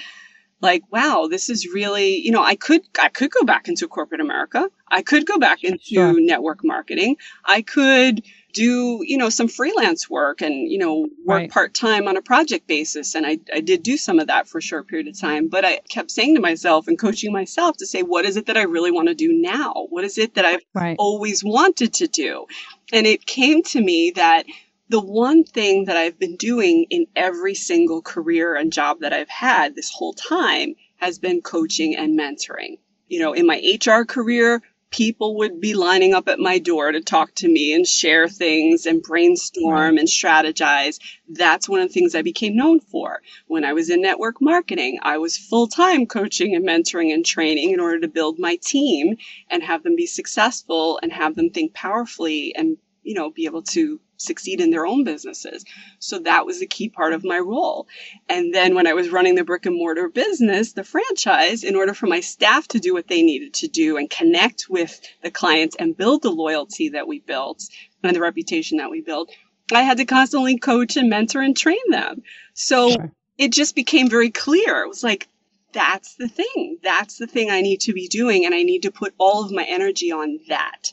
like 0.62 0.84
wow 0.92 1.28
this 1.30 1.50
is 1.50 1.68
really 1.74 2.18
you 2.18 2.32
know 2.32 2.44
i 2.44 2.56
could 2.56 2.82
i 3.02 3.10
could 3.10 3.32
go 3.32 3.44
back 3.44 3.68
into 3.68 3.88
corporate 3.88 4.22
america 4.22 4.70
i 4.90 5.02
could 5.02 5.26
go 5.26 5.40
back 5.40 5.64
into 5.64 5.84
sure. 5.84 6.14
network 6.22 6.60
marketing 6.64 7.18
i 7.46 7.64
could 7.64 8.22
do 8.54 9.02
you 9.04 9.18
know 9.18 9.30
some 9.30 9.48
freelance 9.48 10.10
work 10.10 10.42
and 10.42 10.72
you 10.72 10.78
know 10.78 11.08
work 11.26 11.40
right. 11.40 11.52
part-time 11.52 12.08
on 12.08 12.18
a 12.18 12.22
project 12.22 12.68
basis 12.68 13.16
and 13.16 13.26
I, 13.26 13.40
I 13.54 13.62
did 13.62 13.84
do 13.84 13.98
some 13.98 14.20
of 14.20 14.28
that 14.28 14.48
for 14.48 14.58
a 14.58 14.62
short 14.62 14.88
period 14.88 15.08
of 15.08 15.20
time 15.20 15.48
but 15.48 15.66
i 15.66 15.80
kept 15.90 16.12
saying 16.12 16.36
to 16.36 16.42
myself 16.42 16.88
and 16.88 17.00
coaching 17.00 17.32
myself 17.32 17.78
to 17.78 17.86
say 17.86 18.02
what 18.02 18.26
is 18.26 18.38
it 18.38 18.48
that 18.48 18.58
i 18.58 18.64
really 18.64 18.92
want 18.92 19.08
to 19.08 19.16
do 19.16 19.32
now 19.32 19.88
what 19.90 20.04
is 20.04 20.18
it 20.18 20.36
that 20.36 20.46
i've 20.46 20.62
right. 20.74 20.96
always 21.00 21.44
wanted 21.44 21.94
to 21.94 22.08
do 22.08 22.46
and 22.94 23.08
it 23.08 23.26
came 23.26 23.64
to 23.64 23.82
me 23.82 24.12
that 24.16 24.46
the 24.92 25.00
one 25.00 25.46
thing 25.46 25.86
that 25.86 25.96
I've 25.96 26.20
been 26.20 26.36
doing 26.36 26.86
in 26.90 27.08
every 27.16 27.56
single 27.56 28.02
career 28.02 28.56
and 28.56 28.74
job 28.74 29.00
that 29.00 29.14
I've 29.14 29.30
had 29.30 29.74
this 29.74 29.90
whole 29.90 30.14
time 30.14 30.76
has 30.98 31.18
been 31.18 31.42
coaching 31.42 31.96
and 31.96 32.20
mentoring. 32.20 32.78
You 33.08 33.22
know, 33.22 33.32
in 33.32 33.48
my 33.48 33.62
HR 33.74 34.04
career, 34.04 34.62
people 34.92 35.38
would 35.38 35.60
be 35.62 35.74
lining 35.74 36.14
up 36.14 36.28
at 36.28 36.40
my 36.40 36.60
door 36.60 36.92
to 36.92 37.02
talk 37.02 37.34
to 37.36 37.48
me 37.48 37.74
and 37.74 37.88
share 37.88 38.28
things 38.28 38.86
and 38.86 39.02
brainstorm 39.02 39.98
and 39.98 40.08
strategize. 40.08 41.00
That's 41.30 41.68
one 41.70 41.80
of 41.80 41.88
the 41.88 41.94
things 41.94 42.14
I 42.14 42.22
became 42.22 42.56
known 42.56 42.82
for. 42.82 43.22
When 43.48 43.64
I 43.64 43.74
was 43.74 43.90
in 43.90 44.02
network 44.02 44.42
marketing, 44.42 45.00
I 45.02 45.18
was 45.18 45.38
full 45.38 45.68
time 45.68 46.06
coaching 46.06 46.56
and 46.56 46.68
mentoring 46.68 47.14
and 47.14 47.26
training 47.26 47.72
in 47.72 47.80
order 47.80 48.02
to 48.02 48.08
build 48.10 48.38
my 48.38 48.58
team 48.58 49.16
and 49.50 49.64
have 49.64 49.84
them 49.84 49.96
be 49.96 50.06
successful 50.06 51.00
and 51.02 51.12
have 51.12 51.36
them 51.36 51.50
think 51.50 51.74
powerfully 51.74 52.54
and, 52.56 52.78
you 53.02 53.14
know, 53.14 53.32
be 53.32 53.46
able 53.46 53.64
to 53.64 54.00
succeed 54.22 54.62
in 54.62 54.70
their 54.70 54.86
own 54.86 55.04
businesses. 55.04 55.66
So 56.00 56.20
that 56.20 56.46
was 56.46 56.62
a 56.62 56.68
key 56.68 56.90
part 56.90 57.14
of 57.14 57.24
my 57.24 57.40
role. 57.40 57.88
And 58.30 58.54
then 58.54 58.76
when 58.76 58.88
I 58.88 58.94
was 58.94 59.10
running 59.10 59.36
the 59.36 59.44
brick 59.44 59.66
and 59.66 59.76
mortar 59.76 60.10
business, 60.10 60.74
the 60.74 60.84
franchise, 60.84 61.64
in 61.64 61.76
order 61.76 61.94
for 61.94 62.08
my 62.08 62.20
staff 62.20 62.68
to 62.70 62.80
do 62.80 62.94
what 62.94 63.08
they 63.08 63.22
needed 63.22 63.54
to 63.56 63.68
do 63.68 63.98
and 63.98 64.10
connect 64.10 64.70
with 64.70 65.00
the 65.22 65.32
clients 65.32 65.76
and 65.78 65.98
build 65.98 66.22
the 66.22 66.32
loyalty 66.32 66.90
that 66.90 67.08
we 67.08 67.20
built 67.20 67.64
and 68.04 68.16
the 68.16 68.22
reputation 68.22 68.78
that 68.78 68.92
we 68.92 69.02
built, 69.02 69.32
I 69.74 69.82
had 69.82 69.98
to 69.98 70.06
constantly 70.06 70.58
coach 70.58 70.98
and 70.98 71.10
mentor 71.10 71.42
and 71.42 71.56
train 71.56 71.90
them. 71.90 72.24
So 72.54 72.92
sure. 72.92 73.12
it 73.38 73.52
just 73.52 73.76
became 73.76 74.10
very 74.10 74.30
clear. 74.30 74.84
It 74.84 74.88
was 74.88 75.04
like, 75.04 75.28
that's 75.74 76.16
the 76.16 76.28
thing. 76.28 76.78
That's 76.84 77.18
the 77.18 77.28
thing 77.28 77.50
I 77.50 77.62
need 77.62 77.82
to 77.82 77.94
be 77.94 78.08
doing. 78.08 78.46
And 78.46 78.54
I 78.54 78.64
need 78.64 78.84
to 78.84 78.92
put 78.92 79.14
all 79.18 79.46
of 79.46 79.52
my 79.52 79.64
energy 79.64 80.12
on 80.12 80.40
that. 80.50 80.92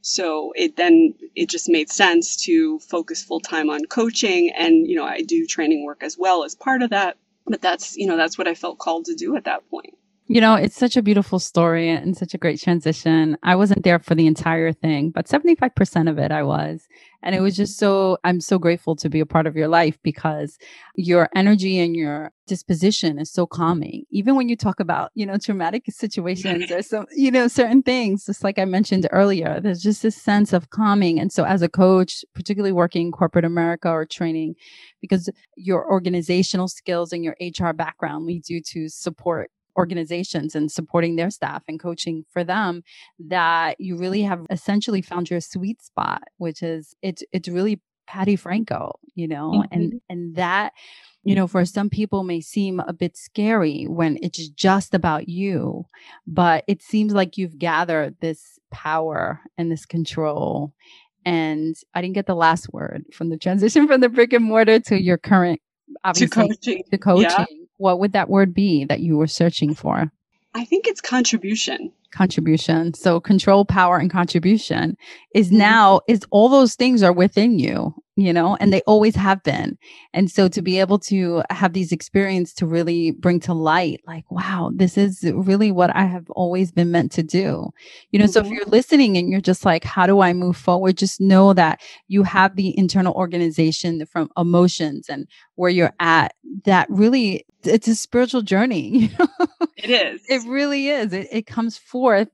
So 0.00 0.52
it 0.56 0.76
then 0.76 1.14
it 1.34 1.48
just 1.48 1.68
made 1.68 1.90
sense 1.90 2.36
to 2.44 2.78
focus 2.80 3.22
full 3.22 3.40
time 3.40 3.68
on 3.70 3.84
coaching 3.86 4.50
and 4.50 4.86
you 4.86 4.96
know 4.96 5.04
I 5.04 5.22
do 5.22 5.46
training 5.46 5.84
work 5.84 6.02
as 6.02 6.16
well 6.18 6.44
as 6.44 6.54
part 6.54 6.82
of 6.82 6.90
that. 6.90 7.16
But 7.46 7.62
that's 7.62 7.96
you 7.96 8.06
know 8.06 8.16
that's 8.16 8.38
what 8.38 8.48
I 8.48 8.54
felt 8.54 8.78
called 8.78 9.06
to 9.06 9.14
do 9.14 9.36
at 9.36 9.44
that 9.44 9.68
point. 9.70 9.96
You 10.30 10.42
know, 10.42 10.56
it's 10.56 10.76
such 10.76 10.98
a 10.98 11.02
beautiful 11.02 11.38
story 11.38 11.88
and 11.88 12.14
such 12.14 12.34
a 12.34 12.38
great 12.38 12.60
transition. 12.60 13.38
I 13.42 13.56
wasn't 13.56 13.82
there 13.82 13.98
for 13.98 14.14
the 14.14 14.26
entire 14.26 14.74
thing, 14.74 15.08
but 15.08 15.26
75% 15.26 16.10
of 16.10 16.18
it 16.18 16.30
I 16.30 16.42
was. 16.42 16.86
And 17.22 17.34
it 17.34 17.40
was 17.40 17.56
just 17.56 17.78
so, 17.78 18.18
I'm 18.24 18.42
so 18.42 18.58
grateful 18.58 18.94
to 18.96 19.08
be 19.08 19.20
a 19.20 19.26
part 19.26 19.46
of 19.46 19.56
your 19.56 19.68
life 19.68 19.98
because 20.02 20.58
your 20.94 21.30
energy 21.34 21.78
and 21.78 21.96
your 21.96 22.30
disposition 22.46 23.18
is 23.18 23.32
so 23.32 23.46
calming. 23.46 24.04
Even 24.10 24.36
when 24.36 24.50
you 24.50 24.56
talk 24.56 24.80
about, 24.80 25.12
you 25.14 25.24
know, 25.24 25.38
traumatic 25.38 25.84
situations 25.88 26.70
or 26.70 26.82
some, 26.82 27.06
you 27.16 27.30
know, 27.30 27.48
certain 27.48 27.82
things, 27.82 28.26
just 28.26 28.44
like 28.44 28.58
I 28.58 28.66
mentioned 28.66 29.08
earlier, 29.10 29.60
there's 29.60 29.82
just 29.82 30.02
this 30.02 30.16
sense 30.16 30.52
of 30.52 30.68
calming. 30.68 31.18
And 31.18 31.32
so 31.32 31.44
as 31.44 31.62
a 31.62 31.70
coach, 31.70 32.22
particularly 32.34 32.72
working 32.72 33.06
in 33.06 33.12
corporate 33.12 33.46
America 33.46 33.88
or 33.88 34.04
training, 34.04 34.56
because 35.00 35.30
your 35.56 35.90
organizational 35.90 36.68
skills 36.68 37.14
and 37.14 37.24
your 37.24 37.34
HR 37.40 37.72
background 37.72 38.26
leads 38.26 38.50
you 38.50 38.60
to 38.72 38.90
support 38.90 39.50
organizations 39.78 40.54
and 40.54 40.70
supporting 40.70 41.16
their 41.16 41.30
staff 41.30 41.62
and 41.68 41.80
coaching 41.80 42.24
for 42.30 42.42
them 42.42 42.82
that 43.18 43.80
you 43.80 43.96
really 43.96 44.22
have 44.22 44.44
essentially 44.50 45.00
found 45.00 45.30
your 45.30 45.40
sweet 45.40 45.80
spot 45.80 46.24
which 46.38 46.62
is 46.62 46.94
it's 47.00 47.22
it's 47.32 47.48
really 47.48 47.80
Patty 48.06 48.36
Franco 48.36 48.98
you 49.14 49.28
know 49.28 49.50
mm-hmm. 49.52 49.72
and 49.72 50.00
and 50.08 50.34
that 50.34 50.72
you 51.22 51.34
know 51.34 51.46
for 51.46 51.64
some 51.64 51.88
people 51.88 52.24
may 52.24 52.40
seem 52.40 52.80
a 52.80 52.92
bit 52.92 53.16
scary 53.16 53.84
when 53.84 54.18
it's 54.22 54.48
just 54.48 54.94
about 54.94 55.28
you 55.28 55.84
but 56.26 56.64
it 56.66 56.82
seems 56.82 57.12
like 57.12 57.36
you've 57.36 57.58
gathered 57.58 58.16
this 58.20 58.58
power 58.72 59.40
and 59.56 59.70
this 59.70 59.86
control 59.86 60.74
and 61.24 61.76
I 61.94 62.00
didn't 62.00 62.14
get 62.14 62.26
the 62.26 62.34
last 62.34 62.72
word 62.72 63.04
from 63.12 63.28
the 63.28 63.36
transition 63.36 63.86
from 63.88 64.00
the 64.00 64.08
brick 64.08 64.32
and 64.32 64.44
mortar 64.44 64.80
to 64.80 65.00
your 65.00 65.18
current 65.18 65.60
obviously 66.04 66.26
to 66.28 66.48
coaching. 66.48 66.82
To 66.90 66.98
coaching. 66.98 67.30
Yeah 67.30 67.44
what 67.78 68.00
would 68.00 68.12
that 68.12 68.28
word 68.28 68.52
be 68.52 68.84
that 68.84 69.00
you 69.00 69.16
were 69.16 69.26
searching 69.26 69.74
for? 69.74 70.12
I 70.54 70.64
think 70.64 70.86
it's 70.86 71.00
contribution. 71.00 71.92
Contribution. 72.10 72.94
So 72.94 73.20
control, 73.20 73.64
power, 73.64 73.98
and 73.98 74.10
contribution 74.10 74.96
is 75.34 75.48
mm-hmm. 75.48 75.58
now 75.58 76.00
is 76.08 76.22
all 76.30 76.48
those 76.48 76.74
things 76.74 77.02
are 77.02 77.12
within 77.12 77.58
you, 77.58 77.94
you 78.16 78.32
know, 78.32 78.56
and 78.58 78.72
they 78.72 78.80
always 78.86 79.14
have 79.14 79.42
been. 79.42 79.76
And 80.14 80.30
so 80.30 80.48
to 80.48 80.62
be 80.62 80.80
able 80.80 80.98
to 81.00 81.42
have 81.50 81.74
these 81.74 81.92
experiences 81.92 82.54
to 82.56 82.66
really 82.66 83.10
bring 83.10 83.40
to 83.40 83.52
light, 83.52 84.00
like, 84.06 84.28
wow, 84.30 84.72
this 84.74 84.96
is 84.96 85.22
really 85.34 85.70
what 85.70 85.94
I 85.94 86.04
have 86.04 86.30
always 86.30 86.72
been 86.72 86.90
meant 86.90 87.12
to 87.12 87.22
do. 87.22 87.70
You 88.10 88.18
know, 88.18 88.24
mm-hmm. 88.24 88.32
so 88.32 88.40
if 88.40 88.46
mm-hmm. 88.46 88.54
you're 88.54 88.64
listening 88.64 89.18
and 89.18 89.30
you're 89.30 89.42
just 89.42 89.66
like, 89.66 89.84
how 89.84 90.06
do 90.06 90.20
I 90.20 90.32
move 90.32 90.56
forward? 90.56 90.96
Just 90.96 91.20
know 91.20 91.52
that 91.52 91.82
you 92.08 92.22
have 92.22 92.56
the 92.56 92.76
internal 92.78 93.12
organization 93.12 94.06
from 94.06 94.30
emotions 94.36 95.10
and 95.10 95.28
where 95.56 95.70
you're 95.70 95.94
at 96.00 96.34
that 96.64 96.88
really 96.88 97.44
it's 97.64 97.88
a 97.88 97.94
spiritual 97.94 98.42
journey. 98.42 99.10
it 99.78 99.90
is. 99.90 100.20
It 100.28 100.48
really 100.48 100.88
is. 100.88 101.12
It, 101.12 101.28
it 101.30 101.46
comes 101.46 101.78
forth. 101.78 102.28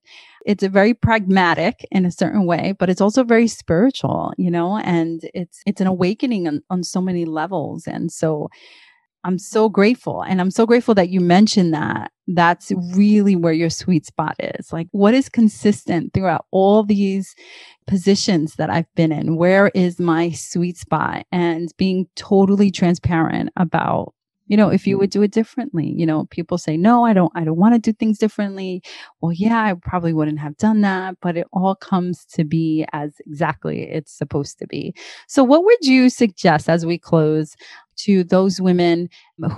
It's 0.47 0.63
a 0.63 0.69
very 0.69 0.95
pragmatic 0.95 1.87
in 1.91 2.05
a 2.05 2.11
certain 2.11 2.47
way, 2.47 2.75
but 2.79 2.91
it's 2.91 3.01
also 3.01 3.25
very 3.25 3.49
spiritual, 3.49 4.33
you 4.37 4.51
know, 4.51 4.79
and 4.79 5.23
it's 5.33 5.61
it's 5.67 5.81
an 5.81 5.87
awakening 5.87 6.49
on, 6.49 6.63
on 6.69 6.83
so 6.83 7.01
many 7.01 7.25
levels. 7.25 7.87
And 7.87 8.13
so 8.13 8.51
I'm 9.25 9.39
so 9.39 9.71
grateful. 9.71 10.23
And 10.23 10.41
I'm 10.41 10.51
so 10.51 10.67
grateful 10.67 10.95
that 10.97 11.09
you 11.09 11.21
mentioned 11.21 11.73
that. 11.73 12.13
That's 12.27 12.73
really 12.95 13.37
where 13.37 13.53
your 13.53 13.71
sweet 13.71 14.07
spot 14.07 14.35
is. 14.39 14.73
Like, 14.73 14.89
what 14.93 15.15
is 15.15 15.29
consistent 15.29 16.13
throughout 16.13 16.47
all 16.51 16.83
these 16.83 17.35
positions 17.87 18.55
that 18.57 18.71
I've 18.71 18.93
been 18.95 19.13
in? 19.13 19.37
Where 19.37 19.69
is 19.75 19.99
my 19.99 20.31
sweet 20.31 20.77
spot? 20.77 21.27
And 21.33 21.71
being 21.77 22.07
totally 22.17 22.71
transparent 22.71 23.51
about 23.57 24.14
you 24.47 24.57
know 24.57 24.69
if 24.69 24.87
you 24.87 24.99
would 24.99 25.11
mm-hmm. 25.11 25.21
do 25.21 25.25
it 25.25 25.31
differently 25.31 25.95
you 25.97 26.07
know 26.07 26.27
people 26.27 26.59
say 26.59 26.77
no 26.77 27.05
i 27.05 27.13
don't 27.13 27.33
i 27.35 27.45
don't 27.45 27.57
want 27.57 27.75
to 27.75 27.79
do 27.79 27.93
things 27.93 28.19
differently. 28.19 28.83
Well 29.21 29.33
yeah 29.33 29.63
i 29.63 29.75
probably 29.75 30.13
wouldn't 30.13 30.39
have 30.39 30.57
done 30.57 30.81
that 30.83 31.17
but 31.21 31.37
it 31.37 31.47
all 31.53 31.75
comes 31.75 32.25
to 32.27 32.45
be 32.45 32.85
as 32.93 33.15
exactly 33.27 33.83
it's 33.83 34.13
supposed 34.13 34.59
to 34.59 34.67
be. 34.67 34.95
So 35.29 35.45
what 35.45 35.65
would 35.65 35.85
you 35.85 36.11
suggest 36.11 36.69
as 36.69 36.85
we 36.85 36.99
close 36.99 37.57
to 37.97 38.25
those 38.25 38.61
women 38.61 39.09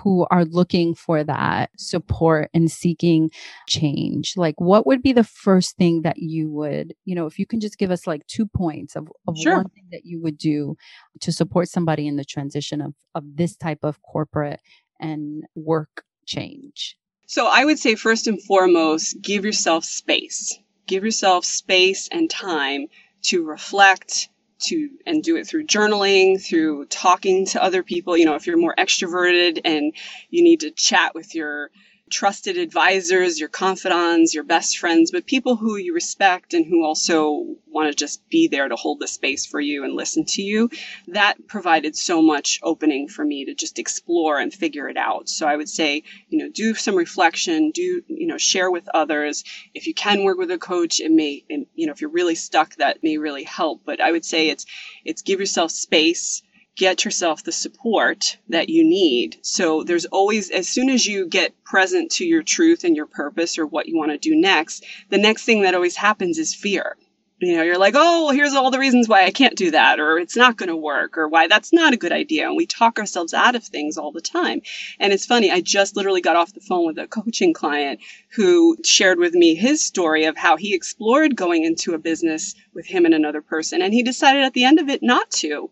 who 0.02 0.26
are 0.30 0.44
looking 0.44 0.94
for 0.94 1.24
that 1.24 1.70
support 1.76 2.50
and 2.54 2.70
seeking 2.70 3.30
change? 3.68 4.34
Like 4.36 4.60
what 4.60 4.86
would 4.86 5.02
be 5.02 5.12
the 5.12 5.24
first 5.24 5.76
thing 5.76 6.02
that 6.02 6.18
you 6.18 6.50
would 6.50 6.94
you 7.04 7.14
know 7.14 7.26
if 7.26 7.38
you 7.38 7.46
can 7.46 7.60
just 7.60 7.78
give 7.78 7.90
us 7.90 8.06
like 8.06 8.26
two 8.26 8.46
points 8.46 8.96
of, 8.96 9.08
of 9.26 9.36
sure. 9.36 9.56
one 9.56 9.68
thing 9.68 9.86
that 9.92 10.04
you 10.04 10.20
would 10.20 10.38
do 10.38 10.76
to 11.20 11.32
support 11.32 11.68
somebody 11.68 12.06
in 12.06 12.16
the 12.16 12.24
transition 12.24 12.80
of 12.80 12.94
of 13.14 13.24
this 13.36 13.56
type 13.56 13.80
of 13.82 14.00
corporate 14.02 14.60
and 15.00 15.44
work 15.54 16.04
change? 16.26 16.96
So 17.26 17.46
i 17.46 17.64
would 17.64 17.78
say 17.78 17.94
first 17.94 18.26
and 18.26 18.42
foremost 18.42 19.20
give 19.20 19.44
yourself 19.44 19.84
space. 19.84 20.58
Give 20.86 21.04
yourself 21.04 21.44
space 21.44 22.08
and 22.12 22.30
time 22.30 22.86
to 23.22 23.44
reflect 23.44 24.28
to 24.58 24.90
and 25.06 25.22
do 25.22 25.36
it 25.36 25.46
through 25.46 25.66
journaling, 25.66 26.42
through 26.42 26.86
talking 26.86 27.46
to 27.46 27.62
other 27.62 27.82
people. 27.82 28.16
You 28.16 28.26
know, 28.26 28.34
if 28.34 28.46
you're 28.46 28.58
more 28.58 28.74
extroverted 28.78 29.60
and 29.64 29.92
you 30.30 30.42
need 30.42 30.60
to 30.60 30.70
chat 30.70 31.14
with 31.14 31.34
your 31.34 31.70
trusted 32.10 32.56
advisors, 32.56 33.40
your 33.40 33.48
confidants, 33.48 34.34
your 34.34 34.44
best 34.44 34.78
friends, 34.78 35.10
but 35.10 35.26
people 35.26 35.56
who 35.56 35.76
you 35.76 35.92
respect 35.92 36.54
and 36.54 36.64
who 36.64 36.84
also 36.84 37.56
want 37.66 37.90
to 37.90 37.94
just 37.94 38.28
be 38.30 38.48
there 38.48 38.68
to 38.68 38.76
hold 38.76 39.00
the 39.00 39.08
space 39.08 39.44
for 39.44 39.60
you 39.60 39.84
and 39.84 39.94
listen 39.94 40.24
to 40.24 40.42
you. 40.42 40.70
That 41.08 41.46
provided 41.48 41.96
so 41.96 42.22
much 42.22 42.60
opening 42.62 43.08
for 43.08 43.24
me 43.24 43.46
to 43.46 43.54
just 43.54 43.78
explore 43.78 44.38
and 44.38 44.54
figure 44.54 44.88
it 44.88 44.96
out. 44.96 45.28
So 45.28 45.46
I 45.46 45.56
would 45.56 45.68
say, 45.68 46.04
you 46.28 46.38
know, 46.38 46.48
do 46.48 46.74
some 46.74 46.94
reflection, 46.94 47.72
do, 47.72 48.02
you 48.06 48.26
know, 48.26 48.38
share 48.38 48.70
with 48.70 48.88
others. 48.94 49.44
If 49.74 49.86
you 49.86 49.94
can 49.94 50.24
work 50.24 50.38
with 50.38 50.50
a 50.50 50.58
coach, 50.58 51.00
it 51.00 51.10
may, 51.10 51.44
you 51.74 51.86
know, 51.86 51.92
if 51.92 52.00
you're 52.00 52.10
really 52.10 52.36
stuck, 52.36 52.76
that 52.76 53.02
may 53.02 53.18
really 53.18 53.44
help. 53.44 53.82
But 53.84 54.00
I 54.00 54.12
would 54.12 54.24
say 54.24 54.48
it's, 54.48 54.64
it's 55.04 55.22
give 55.22 55.40
yourself 55.40 55.70
space 55.70 56.42
get 56.76 57.04
yourself 57.04 57.42
the 57.42 57.52
support 57.52 58.36
that 58.50 58.68
you 58.68 58.84
need. 58.84 59.38
So 59.42 59.82
there's 59.82 60.04
always, 60.04 60.50
as 60.50 60.68
soon 60.68 60.90
as 60.90 61.06
you 61.06 61.26
get 61.26 61.64
present 61.64 62.12
to 62.12 62.24
your 62.24 62.42
truth 62.42 62.84
and 62.84 62.94
your 62.94 63.06
purpose 63.06 63.58
or 63.58 63.66
what 63.66 63.88
you 63.88 63.96
want 63.96 64.12
to 64.12 64.18
do 64.18 64.36
next, 64.36 64.84
the 65.08 65.18
next 65.18 65.44
thing 65.44 65.62
that 65.62 65.74
always 65.74 65.96
happens 65.96 66.38
is 66.38 66.54
fear. 66.54 66.96
You 67.38 67.56
know, 67.56 67.62
you're 67.62 67.78
like, 67.78 67.94
oh, 67.94 68.24
well, 68.24 68.34
here's 68.34 68.54
all 68.54 68.70
the 68.70 68.78
reasons 68.78 69.08
why 69.08 69.24
I 69.26 69.30
can't 69.30 69.56
do 69.56 69.70
that, 69.72 70.00
or 70.00 70.18
it's 70.18 70.38
not 70.38 70.56
going 70.56 70.70
to 70.70 70.76
work, 70.76 71.18
or 71.18 71.28
why 71.28 71.48
that's 71.48 71.70
not 71.70 71.92
a 71.92 71.98
good 71.98 72.12
idea. 72.12 72.46
And 72.46 72.56
we 72.56 72.64
talk 72.64 72.98
ourselves 72.98 73.34
out 73.34 73.54
of 73.54 73.62
things 73.62 73.98
all 73.98 74.10
the 74.10 74.22
time. 74.22 74.62
And 74.98 75.12
it's 75.12 75.26
funny, 75.26 75.50
I 75.50 75.60
just 75.60 75.96
literally 75.96 76.22
got 76.22 76.36
off 76.36 76.54
the 76.54 76.60
phone 76.60 76.86
with 76.86 76.98
a 76.98 77.06
coaching 77.06 77.52
client 77.52 78.00
who 78.30 78.78
shared 78.84 79.18
with 79.18 79.34
me 79.34 79.54
his 79.54 79.84
story 79.84 80.24
of 80.24 80.38
how 80.38 80.56
he 80.56 80.74
explored 80.74 81.36
going 81.36 81.64
into 81.64 81.92
a 81.92 81.98
business 81.98 82.54
with 82.72 82.86
him 82.86 83.04
and 83.04 83.12
another 83.12 83.42
person. 83.42 83.82
And 83.82 83.92
he 83.92 84.02
decided 84.02 84.42
at 84.42 84.54
the 84.54 84.64
end 84.64 84.78
of 84.78 84.88
it 84.88 85.02
not 85.02 85.30
to 85.32 85.70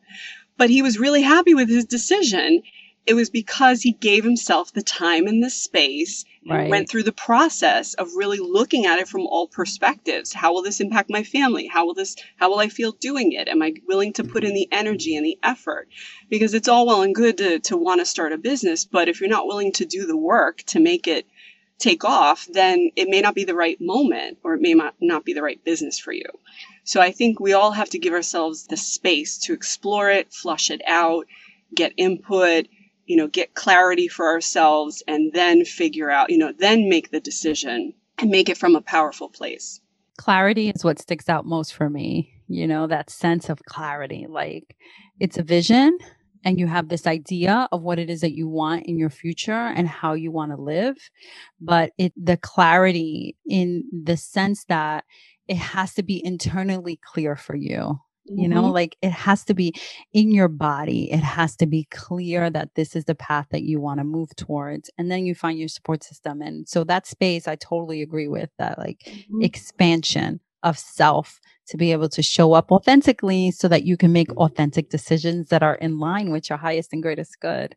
but 0.57 0.71
he 0.71 0.83
was 0.83 0.99
really 0.99 1.23
happy 1.23 1.55
with 1.55 1.69
his 1.69 1.85
decision. 1.85 2.63
It 3.07 3.15
was 3.15 3.29
because 3.29 3.83
he 3.83 3.93
gave 3.93 4.25
himself 4.25 4.73
the 4.73 4.83
time 4.83 5.27
and 5.27 5.43
the 5.43 5.51
space 5.51 6.25
right. 6.49 6.71
went 6.71 6.89
through 6.89 7.03
the 7.03 7.13
process 7.13 7.95
of 7.95 8.15
really 8.17 8.39
looking 8.39 8.87
at 8.87 8.99
it 8.99 9.09
from 9.09 9.27
all 9.27 9.47
perspectives. 9.47 10.33
How 10.33 10.55
will 10.55 10.63
this 10.63 10.81
impact 10.81 11.11
my 11.11 11.23
family? 11.23 11.67
How 11.67 11.87
will 11.87 11.95
this, 11.95 12.17
how 12.37 12.49
will 12.49 12.61
I 12.61 12.69
feel 12.69 12.93
doing 12.93 13.33
it? 13.33 13.49
Am 13.49 13.63
I 13.63 13.75
willing 13.87 14.15
to 14.15 14.25
put 14.25 14.45
in 14.45 14.55
the 14.55 14.69
energy 14.73 15.17
and 15.17 15.27
the 15.27 15.39
effort? 15.43 15.89
Because 16.31 16.55
it's 16.55 16.69
all 16.69 16.87
well 16.87 17.03
and 17.03 17.15
good 17.15 17.39
to, 17.39 17.59
to 17.61 17.77
want 17.77 18.01
to 18.01 18.07
start 18.07 18.33
a 18.33 18.39
business, 18.39 18.85
but 18.85 19.09
if 19.09 19.21
you're 19.21 19.29
not 19.31 19.47
willing 19.47 19.73
to 19.73 19.85
do 19.85 20.07
the 20.07 20.17
work 20.17 20.63
to 20.69 20.81
make 20.81 21.07
it 21.07 21.27
take 21.79 22.05
off, 22.05 22.47
then 22.51 22.91
it 22.97 23.09
may 23.09 23.21
not 23.21 23.35
be 23.35 23.45
the 23.45 23.55
right 23.55 23.81
moment 23.81 24.39
or 24.45 24.55
it 24.55 24.61
may 24.63 24.75
not 25.01 25.25
be 25.25 25.35
the 25.35 25.43
right 25.43 25.63
business 25.65 25.99
for 25.99 26.13
you. 26.13 26.27
So 26.85 27.01
I 27.01 27.13
think 27.13 27.41
we 27.41 27.53
all 27.55 27.73
have 27.73 27.91
to 27.91 27.99
give 27.99 28.13
ourselves 28.15 28.67
the 28.67 28.77
space 28.77 29.39
to 29.41 29.53
explore 29.55 30.11
it, 30.11 30.33
flush 30.33 30.71
it 30.71 30.83
out, 30.87 31.27
get 31.75 31.93
input, 31.97 32.69
you 33.07 33.17
know, 33.17 33.29
get 33.29 33.55
clarity 33.55 34.09
for 34.09 34.29
ourselves, 34.29 35.03
and 35.09 35.33
then 35.33 35.65
figure 35.65 36.11
out, 36.11 36.31
you 36.31 36.39
know, 36.39 36.53
then 36.57 36.89
make 36.89 37.11
the 37.11 37.21
decision 37.21 37.95
and 38.19 38.31
make 38.31 38.49
it 38.49 38.59
from 38.59 38.77
a 38.77 38.83
powerful 38.83 39.29
place. 39.29 39.81
Clarity 40.19 40.71
is 40.71 40.85
what 40.85 41.01
sticks 41.01 41.29
out 41.29 41.47
most 41.47 41.75
for 41.75 41.91
me, 41.91 42.33
you 42.49 42.67
know, 42.67 42.87
that 42.87 43.11
sense 43.11 43.49
of 43.49 43.65
clarity. 43.67 44.27
Like 44.29 44.77
it's 45.21 45.39
a 45.39 45.43
vision, 45.43 45.99
and 46.45 46.59
you 46.61 46.67
have 46.67 46.89
this 46.89 47.07
idea 47.07 47.69
of 47.73 47.83
what 47.83 47.99
it 47.99 48.11
is 48.11 48.21
that 48.21 48.35
you 48.35 48.49
want 48.49 48.87
in 48.87 48.99
your 48.99 49.11
future 49.11 49.53
and 49.53 49.89
how 49.89 50.13
you 50.13 50.31
want 50.31 50.53
to 50.53 50.61
live 50.61 50.97
but 51.61 51.93
it 51.99 52.13
the 52.23 52.37
clarity 52.37 53.37
in 53.47 53.85
the 53.93 54.17
sense 54.17 54.65
that 54.67 55.05
it 55.49 55.57
has 55.57 55.95
to 55.95 56.03
be 56.03 56.25
internally 56.25 56.99
clear 57.03 57.37
for 57.37 57.57
you 57.57 57.99
you 58.27 58.49
know 58.49 58.63
mm-hmm. 58.63 58.73
like 58.73 58.97
it 59.03 59.13
has 59.13 59.45
to 59.45 59.53
be 59.53 59.75
in 60.15 60.31
your 60.31 60.49
body 60.49 61.13
it 61.13 61.23
has 61.23 61.57
to 61.57 61.67
be 61.67 61.87
clear 61.91 62.49
that 62.49 62.75
this 62.75 62.97
is 62.97 63.05
the 63.05 63.15
path 63.15 63.47
that 63.51 63.65
you 63.65 63.79
want 63.79 64.01
to 64.01 64.05
move 64.05 64.35
towards 64.35 64.91
and 64.97 65.11
then 65.11 65.27
you 65.27 65.35
find 65.35 65.59
your 65.59 65.69
support 65.69 66.03
system 66.03 66.41
and 66.41 66.67
so 66.67 66.85
that 66.85 67.07
space 67.07 67.47
i 67.47 67.55
totally 67.57 68.01
agree 68.01 68.29
with 68.29 68.49
that 68.59 68.79
like 68.79 69.01
mm-hmm. 69.07 69.43
expansion 69.43 70.41
of 70.63 70.79
self 70.79 71.39
to 71.67 71.77
be 71.77 71.93
able 71.93 72.09
to 72.09 72.23
show 72.23 72.53
up 72.53 72.73
authentically 72.73 73.51
so 73.51 73.69
that 73.69 73.85
you 73.85 73.97
can 73.97 74.13
make 74.13 74.33
authentic 74.37 74.91
decisions 74.91 75.49
that 75.49 75.63
are 75.63 75.77
in 75.77 75.99
line 75.99 76.31
with 76.31 76.49
your 76.51 76.59
highest 76.59 76.93
and 76.93 77.03
greatest 77.03 77.39
good. 77.41 77.77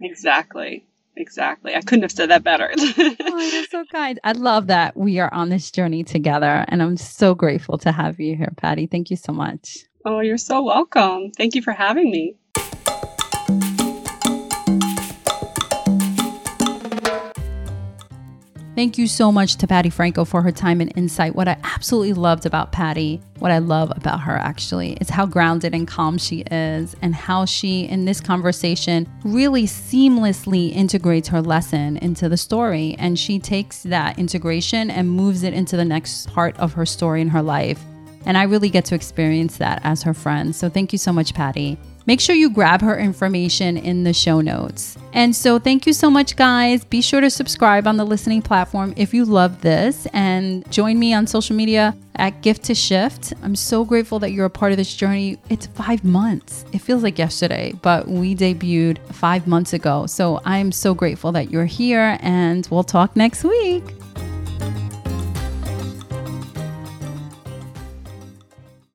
Exactly. 0.00 0.86
Exactly. 1.16 1.74
I 1.74 1.80
couldn't 1.80 2.02
have 2.02 2.12
said 2.12 2.30
that 2.30 2.44
better. 2.44 2.70
oh, 2.78 3.50
you're 3.52 3.64
so 3.64 3.84
kind. 3.90 4.20
I 4.22 4.32
love 4.32 4.66
that 4.66 4.96
we 4.96 5.18
are 5.18 5.32
on 5.32 5.48
this 5.48 5.70
journey 5.70 6.04
together. 6.04 6.64
And 6.68 6.82
I'm 6.82 6.96
so 6.96 7.34
grateful 7.34 7.78
to 7.78 7.92
have 7.92 8.20
you 8.20 8.36
here, 8.36 8.52
Patty. 8.56 8.86
Thank 8.86 9.10
you 9.10 9.16
so 9.16 9.32
much. 9.32 9.78
Oh, 10.04 10.20
you're 10.20 10.38
so 10.38 10.62
welcome. 10.62 11.30
Thank 11.32 11.54
you 11.54 11.62
for 11.62 11.72
having 11.72 12.10
me. 12.10 12.36
Thank 18.76 18.98
you 18.98 19.06
so 19.06 19.32
much 19.32 19.56
to 19.56 19.66
Patty 19.66 19.88
Franco 19.88 20.26
for 20.26 20.42
her 20.42 20.52
time 20.52 20.82
and 20.82 20.92
insight. 20.98 21.34
What 21.34 21.48
I 21.48 21.56
absolutely 21.62 22.12
loved 22.12 22.44
about 22.44 22.72
Patty, 22.72 23.22
what 23.38 23.50
I 23.50 23.56
love 23.56 23.90
about 23.96 24.20
her 24.20 24.36
actually, 24.36 24.98
is 25.00 25.08
how 25.08 25.24
grounded 25.24 25.74
and 25.74 25.88
calm 25.88 26.18
she 26.18 26.40
is, 26.50 26.94
and 27.00 27.14
how 27.14 27.46
she, 27.46 27.86
in 27.86 28.04
this 28.04 28.20
conversation, 28.20 29.08
really 29.24 29.62
seamlessly 29.62 30.72
integrates 30.72 31.26
her 31.28 31.40
lesson 31.40 31.96
into 31.96 32.28
the 32.28 32.36
story. 32.36 32.94
And 32.98 33.18
she 33.18 33.38
takes 33.38 33.82
that 33.84 34.18
integration 34.18 34.90
and 34.90 35.08
moves 35.08 35.42
it 35.42 35.54
into 35.54 35.78
the 35.78 35.84
next 35.86 36.28
part 36.34 36.54
of 36.58 36.74
her 36.74 36.84
story 36.84 37.22
in 37.22 37.28
her 37.28 37.40
life. 37.40 37.82
And 38.26 38.36
I 38.36 38.42
really 38.42 38.68
get 38.68 38.84
to 38.86 38.94
experience 38.94 39.56
that 39.56 39.80
as 39.84 40.02
her 40.02 40.12
friend. 40.12 40.54
So 40.54 40.68
thank 40.68 40.92
you 40.92 40.98
so 40.98 41.14
much, 41.14 41.32
Patty 41.32 41.78
make 42.06 42.20
sure 42.20 42.34
you 42.34 42.50
grab 42.50 42.80
her 42.80 42.98
information 42.98 43.76
in 43.76 44.04
the 44.04 44.12
show 44.12 44.40
notes. 44.40 44.96
And 45.12 45.34
so, 45.34 45.58
thank 45.58 45.86
you 45.86 45.92
so 45.92 46.10
much, 46.10 46.36
guys. 46.36 46.84
Be 46.84 47.00
sure 47.00 47.20
to 47.20 47.30
subscribe 47.30 47.86
on 47.86 47.96
the 47.96 48.04
listening 48.04 48.42
platform 48.42 48.94
if 48.96 49.12
you 49.14 49.24
love 49.24 49.60
this 49.60 50.06
and 50.12 50.70
join 50.70 50.98
me 50.98 51.14
on 51.14 51.26
social 51.26 51.56
media 51.56 51.96
at 52.16 52.42
Gift 52.42 52.64
to 52.64 52.74
Shift. 52.74 53.32
I'm 53.42 53.56
so 53.56 53.84
grateful 53.84 54.18
that 54.20 54.32
you're 54.32 54.46
a 54.46 54.50
part 54.50 54.72
of 54.72 54.78
this 54.78 54.94
journey. 54.94 55.38
It's 55.48 55.66
five 55.66 56.04
months. 56.04 56.64
It 56.72 56.78
feels 56.78 57.02
like 57.02 57.18
yesterday, 57.18 57.72
but 57.82 58.08
we 58.08 58.34
debuted 58.34 58.98
five 59.12 59.46
months 59.46 59.72
ago. 59.72 60.06
So, 60.06 60.40
I'm 60.44 60.70
so 60.72 60.94
grateful 60.94 61.32
that 61.32 61.50
you're 61.50 61.64
here, 61.66 62.18
and 62.20 62.66
we'll 62.70 62.84
talk 62.84 63.16
next 63.16 63.42
week. 63.42 63.84